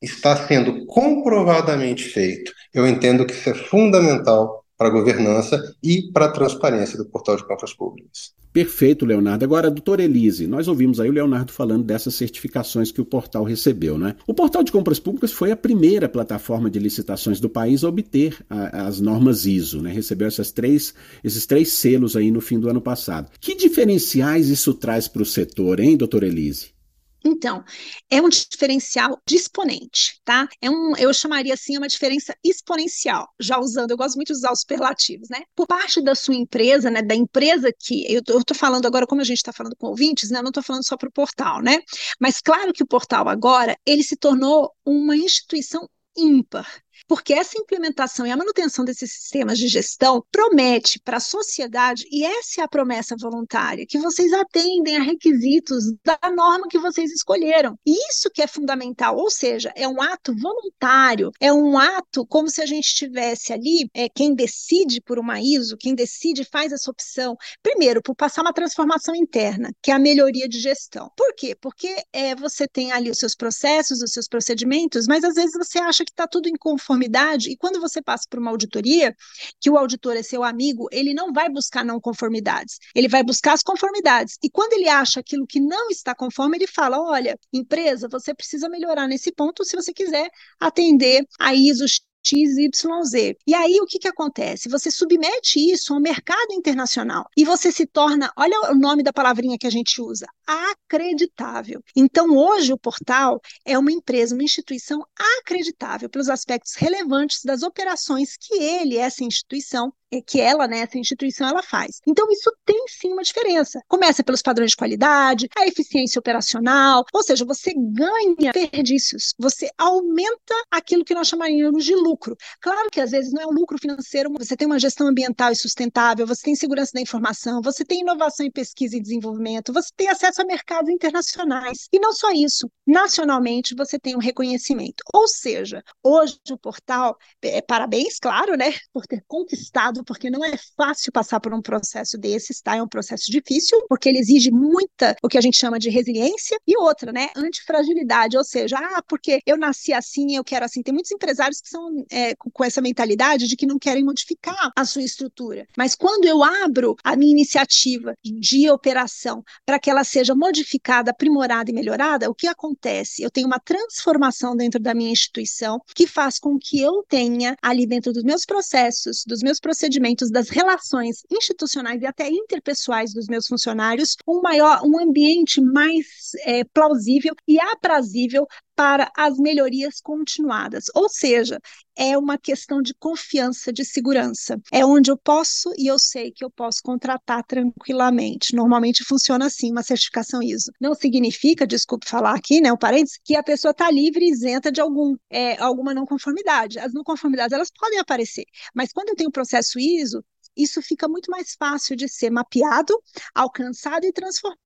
está 0.00 0.34
sendo 0.46 0.86
comprovadamente 0.86 2.04
feito. 2.04 2.52
Eu 2.72 2.86
entendo 2.86 3.26
que 3.26 3.34
isso 3.34 3.50
é 3.50 3.54
fundamental 3.54 4.64
para 4.76 4.88
a 4.88 4.92
governança 4.92 5.60
e 5.82 6.10
para 6.10 6.26
a 6.26 6.32
transparência 6.32 6.96
do 6.96 7.04
portal 7.04 7.36
de 7.36 7.46
contas 7.46 7.74
públicas. 7.74 8.32
Perfeito, 8.52 9.06
Leonardo. 9.06 9.44
Agora, 9.44 9.70
doutor 9.70 10.00
Elise, 10.00 10.46
nós 10.46 10.66
ouvimos 10.66 10.98
aí 10.98 11.08
o 11.08 11.12
Leonardo 11.12 11.52
falando 11.52 11.84
dessas 11.84 12.14
certificações 12.16 12.90
que 12.90 13.00
o 13.00 13.04
portal 13.04 13.44
recebeu, 13.44 13.96
né? 13.96 14.16
O 14.26 14.34
portal 14.34 14.64
de 14.64 14.72
compras 14.72 14.98
públicas 14.98 15.30
foi 15.30 15.52
a 15.52 15.56
primeira 15.56 16.08
plataforma 16.08 16.68
de 16.68 16.78
licitações 16.80 17.38
do 17.38 17.48
país 17.48 17.84
a 17.84 17.88
obter 17.88 18.36
a, 18.50 18.88
as 18.88 19.00
normas 19.00 19.46
ISO, 19.46 19.80
né? 19.80 19.92
Recebeu 19.92 20.26
essas 20.26 20.50
três, 20.50 20.92
esses 21.22 21.46
três 21.46 21.72
selos 21.72 22.16
aí 22.16 22.30
no 22.32 22.40
fim 22.40 22.58
do 22.58 22.68
ano 22.68 22.80
passado. 22.80 23.30
Que 23.40 23.54
diferenciais 23.54 24.48
isso 24.48 24.74
traz 24.74 25.06
para 25.06 25.22
o 25.22 25.26
setor, 25.26 25.78
hein, 25.78 25.96
doutor 25.96 26.24
Elise? 26.24 26.79
Então, 27.24 27.64
é 28.08 28.20
um 28.20 28.28
diferencial 28.28 29.20
de 29.26 29.36
exponente, 29.36 30.20
tá? 30.24 30.48
É 30.60 30.70
um, 30.70 30.96
eu 30.96 31.12
chamaria 31.12 31.54
assim, 31.54 31.76
uma 31.76 31.88
diferença 31.88 32.34
exponencial, 32.42 33.28
já 33.38 33.58
usando, 33.58 33.90
eu 33.90 33.96
gosto 33.96 34.16
muito 34.16 34.28
de 34.28 34.34
usar 34.34 34.52
os 34.52 34.60
superlativos, 34.60 35.28
né? 35.28 35.42
Por 35.54 35.66
parte 35.66 36.00
da 36.02 36.14
sua 36.14 36.34
empresa, 36.34 36.90
né, 36.90 37.02
da 37.02 37.14
empresa 37.14 37.72
que, 37.78 38.06
eu 38.12 38.20
estou 38.20 38.56
falando 38.56 38.86
agora, 38.86 39.06
como 39.06 39.20
a 39.20 39.24
gente 39.24 39.38
está 39.38 39.52
falando 39.52 39.76
com 39.76 39.88
ouvintes, 39.88 40.30
né, 40.30 40.38
eu 40.38 40.42
não 40.42 40.50
estou 40.50 40.62
falando 40.62 40.86
só 40.86 40.96
para 40.96 41.08
o 41.08 41.12
portal, 41.12 41.62
né? 41.62 41.78
Mas 42.18 42.40
claro 42.40 42.72
que 42.72 42.82
o 42.82 42.86
portal 42.86 43.28
agora, 43.28 43.76
ele 43.86 44.02
se 44.02 44.16
tornou 44.16 44.72
uma 44.84 45.16
instituição 45.16 45.88
ímpar, 46.16 46.66
porque 47.06 47.32
essa 47.32 47.58
implementação 47.58 48.26
e 48.26 48.30
a 48.30 48.36
manutenção 48.36 48.84
desses 48.84 49.12
sistemas 49.12 49.58
de 49.58 49.68
gestão 49.68 50.24
promete 50.30 51.00
para 51.00 51.16
a 51.16 51.20
sociedade, 51.20 52.04
e 52.10 52.24
essa 52.24 52.60
é 52.60 52.64
a 52.64 52.68
promessa 52.68 53.16
voluntária, 53.18 53.86
que 53.86 53.98
vocês 53.98 54.32
atendem 54.32 54.96
a 54.96 55.02
requisitos 55.02 55.84
da 56.04 56.18
norma 56.30 56.68
que 56.68 56.78
vocês 56.78 57.10
escolheram. 57.10 57.78
E 57.86 57.92
isso 58.10 58.30
que 58.32 58.42
é 58.42 58.46
fundamental, 58.46 59.16
ou 59.16 59.30
seja, 59.30 59.72
é 59.74 59.86
um 59.88 60.00
ato 60.00 60.34
voluntário, 60.36 61.30
é 61.40 61.52
um 61.52 61.78
ato 61.78 62.26
como 62.26 62.48
se 62.48 62.62
a 62.62 62.66
gente 62.66 62.94
tivesse 62.94 63.52
ali, 63.52 63.88
é, 63.94 64.08
quem 64.08 64.34
decide 64.34 65.00
por 65.00 65.18
uma 65.18 65.40
ISO, 65.40 65.76
quem 65.76 65.94
decide 65.94 66.44
faz 66.44 66.72
essa 66.72 66.90
opção, 66.90 67.36
primeiro, 67.62 68.02
por 68.02 68.14
passar 68.14 68.42
uma 68.42 68.52
transformação 68.52 69.14
interna, 69.14 69.70
que 69.82 69.90
é 69.90 69.94
a 69.94 69.98
melhoria 69.98 70.48
de 70.48 70.60
gestão. 70.60 71.10
Por 71.16 71.34
quê? 71.34 71.56
Porque 71.60 72.02
é, 72.12 72.34
você 72.34 72.66
tem 72.66 72.92
ali 72.92 73.10
os 73.10 73.18
seus 73.18 73.34
processos, 73.34 74.02
os 74.02 74.12
seus 74.12 74.28
procedimentos, 74.28 75.06
mas 75.06 75.24
às 75.24 75.34
vezes 75.34 75.52
você 75.56 75.78
acha 75.78 76.04
que 76.04 76.12
está 76.12 76.26
tudo 76.26 76.48
em 76.48 76.56
conformidade 76.56 76.89
conformidade, 76.90 77.50
e 77.50 77.56
quando 77.56 77.80
você 77.80 78.02
passa 78.02 78.26
por 78.28 78.40
uma 78.40 78.50
auditoria, 78.50 79.14
que 79.60 79.70
o 79.70 79.78
auditor 79.78 80.16
é 80.16 80.22
seu 80.22 80.42
amigo, 80.42 80.88
ele 80.90 81.14
não 81.14 81.32
vai 81.32 81.48
buscar 81.48 81.84
não 81.84 82.00
conformidades, 82.00 82.78
ele 82.94 83.08
vai 83.08 83.22
buscar 83.22 83.52
as 83.52 83.62
conformidades. 83.62 84.36
E 84.42 84.50
quando 84.50 84.72
ele 84.72 84.88
acha 84.88 85.20
aquilo 85.20 85.46
que 85.46 85.60
não 85.60 85.88
está 85.90 86.14
conforme, 86.14 86.56
ele 86.58 86.66
fala: 86.66 87.00
olha, 87.00 87.38
empresa, 87.52 88.08
você 88.10 88.34
precisa 88.34 88.68
melhorar 88.68 89.06
nesse 89.06 89.32
ponto 89.32 89.64
se 89.64 89.76
você 89.76 89.92
quiser 89.92 90.28
atender 90.58 91.24
a 91.38 91.54
ISO 91.54 91.86
XYZ. 92.22 93.34
E 93.46 93.54
aí 93.54 93.80
o 93.80 93.86
que, 93.86 93.98
que 93.98 94.08
acontece? 94.08 94.68
Você 94.68 94.90
submete 94.90 95.58
isso 95.58 95.94
ao 95.94 96.00
mercado 96.00 96.52
internacional 96.52 97.26
e 97.36 97.44
você 97.44 97.72
se 97.72 97.86
torna, 97.86 98.32
olha 98.36 98.70
o 98.70 98.74
nome 98.74 99.02
da 99.02 99.12
palavrinha 99.12 99.58
que 99.58 99.66
a 99.66 99.70
gente 99.70 100.00
usa, 100.00 100.26
acreditável. 100.46 101.82
Então 101.94 102.36
hoje 102.36 102.72
o 102.72 102.78
portal 102.78 103.40
é 103.64 103.78
uma 103.78 103.92
empresa, 103.92 104.34
uma 104.34 104.44
instituição 104.44 105.04
acreditável 105.38 106.08
pelos 106.08 106.28
aspectos 106.28 106.74
relevantes 106.74 107.42
das 107.44 107.62
operações 107.62 108.36
que 108.36 108.54
ele, 108.54 108.96
essa 108.96 109.24
instituição, 109.24 109.92
que 110.26 110.40
ela, 110.40 110.66
né, 110.66 110.80
essa 110.80 110.98
instituição, 110.98 111.48
ela 111.48 111.62
faz. 111.62 112.00
Então, 112.06 112.26
isso 112.30 112.52
tem 112.64 112.84
sim 112.88 113.12
uma 113.12 113.22
diferença. 113.22 113.80
Começa 113.86 114.24
pelos 114.24 114.42
padrões 114.42 114.70
de 114.70 114.76
qualidade, 114.76 115.48
a 115.56 115.66
eficiência 115.66 116.18
operacional, 116.18 117.04
ou 117.12 117.22
seja, 117.22 117.44
você 117.44 117.72
ganha 117.76 118.52
perdícios, 118.52 119.34
você 119.38 119.70
aumenta 119.78 120.54
aquilo 120.70 121.04
que 121.04 121.14
nós 121.14 121.28
chamaríamos 121.28 121.84
de 121.84 121.94
lucro. 121.94 122.36
Claro 122.60 122.90
que 122.90 123.00
às 123.00 123.10
vezes 123.10 123.32
não 123.32 123.42
é 123.42 123.46
um 123.46 123.52
lucro 123.52 123.78
financeiro, 123.78 124.32
você 124.36 124.56
tem 124.56 124.66
uma 124.66 124.78
gestão 124.78 125.06
ambiental 125.06 125.52
e 125.52 125.56
sustentável, 125.56 126.26
você 126.26 126.42
tem 126.42 126.54
segurança 126.56 126.92
da 126.94 127.00
informação, 127.00 127.60
você 127.62 127.84
tem 127.84 128.00
inovação 128.00 128.44
em 128.44 128.50
pesquisa 128.50 128.96
e 128.96 129.00
desenvolvimento, 129.00 129.72
você 129.72 129.90
tem 129.96 130.08
acesso 130.08 130.42
a 130.42 130.44
mercados 130.44 130.90
internacionais. 130.90 131.88
E 131.92 132.00
não 132.00 132.12
só 132.12 132.30
isso, 132.32 132.70
nacionalmente 132.86 133.74
você 133.74 133.98
tem 133.98 134.16
um 134.16 134.20
reconhecimento. 134.20 135.04
Ou 135.12 135.28
seja, 135.28 135.82
hoje 136.02 136.38
o 136.50 136.58
portal, 136.58 137.16
é, 137.42 137.60
parabéns, 137.60 138.18
claro, 138.18 138.56
né, 138.56 138.74
por 138.92 139.06
ter 139.06 139.22
conquistado 139.26 139.99
porque 140.04 140.30
não 140.30 140.44
é 140.44 140.54
fácil 140.76 141.12
passar 141.12 141.40
por 141.40 141.52
um 141.52 141.62
processo 141.62 142.18
desses, 142.18 142.60
tá? 142.60 142.76
É 142.76 142.82
um 142.82 142.88
processo 142.88 143.30
difícil, 143.30 143.84
porque 143.88 144.08
ele 144.08 144.18
exige 144.18 144.50
muita, 144.50 145.16
o 145.22 145.28
que 145.28 145.38
a 145.38 145.40
gente 145.40 145.56
chama 145.56 145.78
de 145.78 145.90
resiliência, 145.90 146.58
e 146.66 146.76
outra, 146.78 147.12
né? 147.12 147.28
Antifragilidade, 147.36 148.36
ou 148.36 148.44
seja, 148.44 148.76
ah, 148.78 149.02
porque 149.08 149.40
eu 149.46 149.56
nasci 149.56 149.92
assim, 149.92 150.36
eu 150.36 150.44
quero 150.44 150.64
assim. 150.64 150.82
Tem 150.82 150.94
muitos 150.94 151.10
empresários 151.10 151.60
que 151.60 151.68
são 151.68 152.04
é, 152.10 152.34
com 152.36 152.64
essa 152.64 152.80
mentalidade 152.80 153.46
de 153.46 153.56
que 153.56 153.66
não 153.66 153.78
querem 153.78 154.04
modificar 154.04 154.70
a 154.76 154.84
sua 154.84 155.02
estrutura. 155.02 155.66
Mas 155.76 155.94
quando 155.94 156.24
eu 156.24 156.42
abro 156.42 156.96
a 157.04 157.16
minha 157.16 157.32
iniciativa 157.32 158.14
de 158.24 158.70
operação 158.70 159.42
para 159.64 159.78
que 159.78 159.90
ela 159.90 160.04
seja 160.04 160.34
modificada, 160.34 161.10
aprimorada 161.10 161.70
e 161.70 161.74
melhorada, 161.74 162.30
o 162.30 162.34
que 162.34 162.46
acontece? 162.46 163.22
Eu 163.22 163.30
tenho 163.30 163.46
uma 163.46 163.60
transformação 163.60 164.56
dentro 164.56 164.80
da 164.80 164.94
minha 164.94 165.12
instituição 165.12 165.80
que 165.94 166.06
faz 166.06 166.38
com 166.38 166.58
que 166.58 166.80
eu 166.80 167.04
tenha 167.08 167.56
ali 167.62 167.86
dentro 167.86 168.12
dos 168.12 168.22
meus 168.22 168.44
processos, 168.44 169.24
dos 169.26 169.40
meus 169.40 169.58
procedimentos, 169.58 169.89
procedimentos 169.90 170.30
das 170.30 170.48
relações 170.48 171.24
institucionais 171.30 172.00
e 172.00 172.06
até 172.06 172.28
interpessoais 172.28 173.12
dos 173.12 173.26
meus 173.26 173.46
funcionários, 173.46 174.16
um 174.26 174.40
maior, 174.40 174.82
um 174.84 175.00
ambiente 175.00 175.60
mais 175.60 176.06
é, 176.44 176.62
plausível 176.64 177.34
e 177.46 177.60
aprazível 177.60 178.46
para 178.80 179.12
as 179.14 179.36
melhorias 179.36 180.00
continuadas. 180.00 180.86
Ou 180.94 181.06
seja, 181.06 181.60
é 181.94 182.16
uma 182.16 182.38
questão 182.38 182.80
de 182.80 182.94
confiança, 182.94 183.70
de 183.70 183.84
segurança. 183.84 184.58
É 184.72 184.86
onde 184.86 185.10
eu 185.10 185.18
posso 185.18 185.70
e 185.76 185.86
eu 185.86 185.98
sei 185.98 186.32
que 186.32 186.42
eu 186.42 186.50
posso 186.50 186.80
contratar 186.82 187.44
tranquilamente. 187.44 188.56
Normalmente 188.56 189.04
funciona 189.04 189.44
assim, 189.44 189.70
uma 189.70 189.82
certificação 189.82 190.42
ISO. 190.42 190.72
Não 190.80 190.94
significa, 190.94 191.66
desculpe 191.66 192.08
falar 192.08 192.34
aqui, 192.34 192.58
né, 192.62 192.72
o 192.72 192.78
parênteses, 192.78 193.20
que 193.22 193.36
a 193.36 193.42
pessoa 193.42 193.72
está 193.72 193.90
livre 193.90 194.24
e 194.24 194.30
isenta 194.30 194.72
de 194.72 194.80
algum, 194.80 195.14
é, 195.28 195.60
alguma 195.60 195.92
não 195.92 196.06
conformidade. 196.06 196.78
As 196.78 196.94
não 196.94 197.04
conformidades, 197.04 197.52
elas 197.52 197.70
podem 197.70 197.98
aparecer, 197.98 198.46
mas 198.74 198.94
quando 198.94 199.10
eu 199.10 199.14
tenho 199.14 199.28
o 199.28 199.32
processo 199.32 199.78
ISO, 199.78 200.24
isso 200.56 200.82
fica 200.82 201.08
muito 201.08 201.30
mais 201.30 201.54
fácil 201.54 201.96
de 201.96 202.08
ser 202.08 202.30
mapeado, 202.30 202.94
alcançado 203.34 204.04
e 204.04 204.12
transformado, 204.12 204.58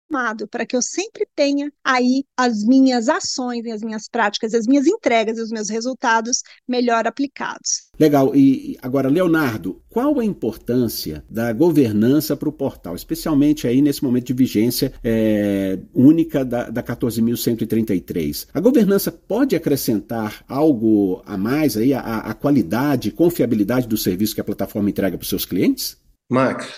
para 0.51 0.65
que 0.65 0.77
eu 0.77 0.83
sempre 0.83 1.27
tenha 1.35 1.73
aí 1.83 2.25
as 2.37 2.65
minhas 2.65 3.09
ações, 3.09 3.67
as 3.67 3.83
minhas 3.83 4.09
práticas, 4.09 4.55
as 4.55 4.67
minhas 4.67 4.87
entregas 4.87 5.39
e 5.39 5.43
os 5.43 5.51
meus 5.51 5.69
resultados 5.69 6.43
melhor 6.69 7.07
aplicados. 7.07 7.91
Legal. 7.99 8.35
E 8.35 8.77
agora, 8.83 9.09
Leonardo, 9.09 9.83
qual 9.89 10.19
a 10.21 10.25
importância 10.25 11.25
da 11.29 11.53
governança 11.53 12.37
para 12.37 12.49
o 12.49 12.53
portal, 12.53 12.95
especialmente 12.95 13.67
aí 13.67 13.81
nesse 13.81 14.03
momento 14.03 14.27
de 14.27 14.33
vigência 14.33 14.93
é, 15.03 15.79
única 15.93 16.45
da, 16.45 16.71
da 16.71 16.83
14.133? 16.83 18.49
A 18.53 18.61
governança 18.61 19.11
pode 19.11 19.57
acrescentar 19.57 20.45
algo 20.49 21.23
a 21.27 21.37
mais 21.37 21.77
aí, 21.77 21.93
a, 21.93 22.01
a 22.01 22.35
qualidade, 22.35 23.11
confiabilidade 23.11 23.89
do 23.89 23.97
serviço 23.97 24.35
que 24.35 24.41
a 24.41 24.45
plataforma 24.45 24.91
entrega 24.91 25.17
para 25.17 25.25
os 25.25 25.29
seus 25.29 25.45
clientes? 25.45 25.97
Max, 26.31 26.73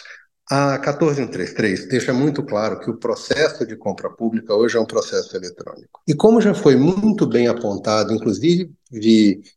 a 0.49 0.79
14133 0.79 1.89
deixa 1.89 2.13
muito 2.13 2.43
claro 2.43 2.79
que 2.79 2.89
o 2.89 2.97
processo 2.97 3.67
de 3.67 3.77
compra 3.77 4.09
pública 4.09 4.55
hoje 4.55 4.77
é 4.77 4.81
um 4.81 4.87
processo 4.87 5.37
eletrônico. 5.37 6.01
E 6.07 6.15
como 6.15 6.41
já 6.41 6.55
foi 6.55 6.77
muito 6.77 7.27
bem 7.27 7.49
apontado, 7.49 8.13
inclusive 8.13 8.71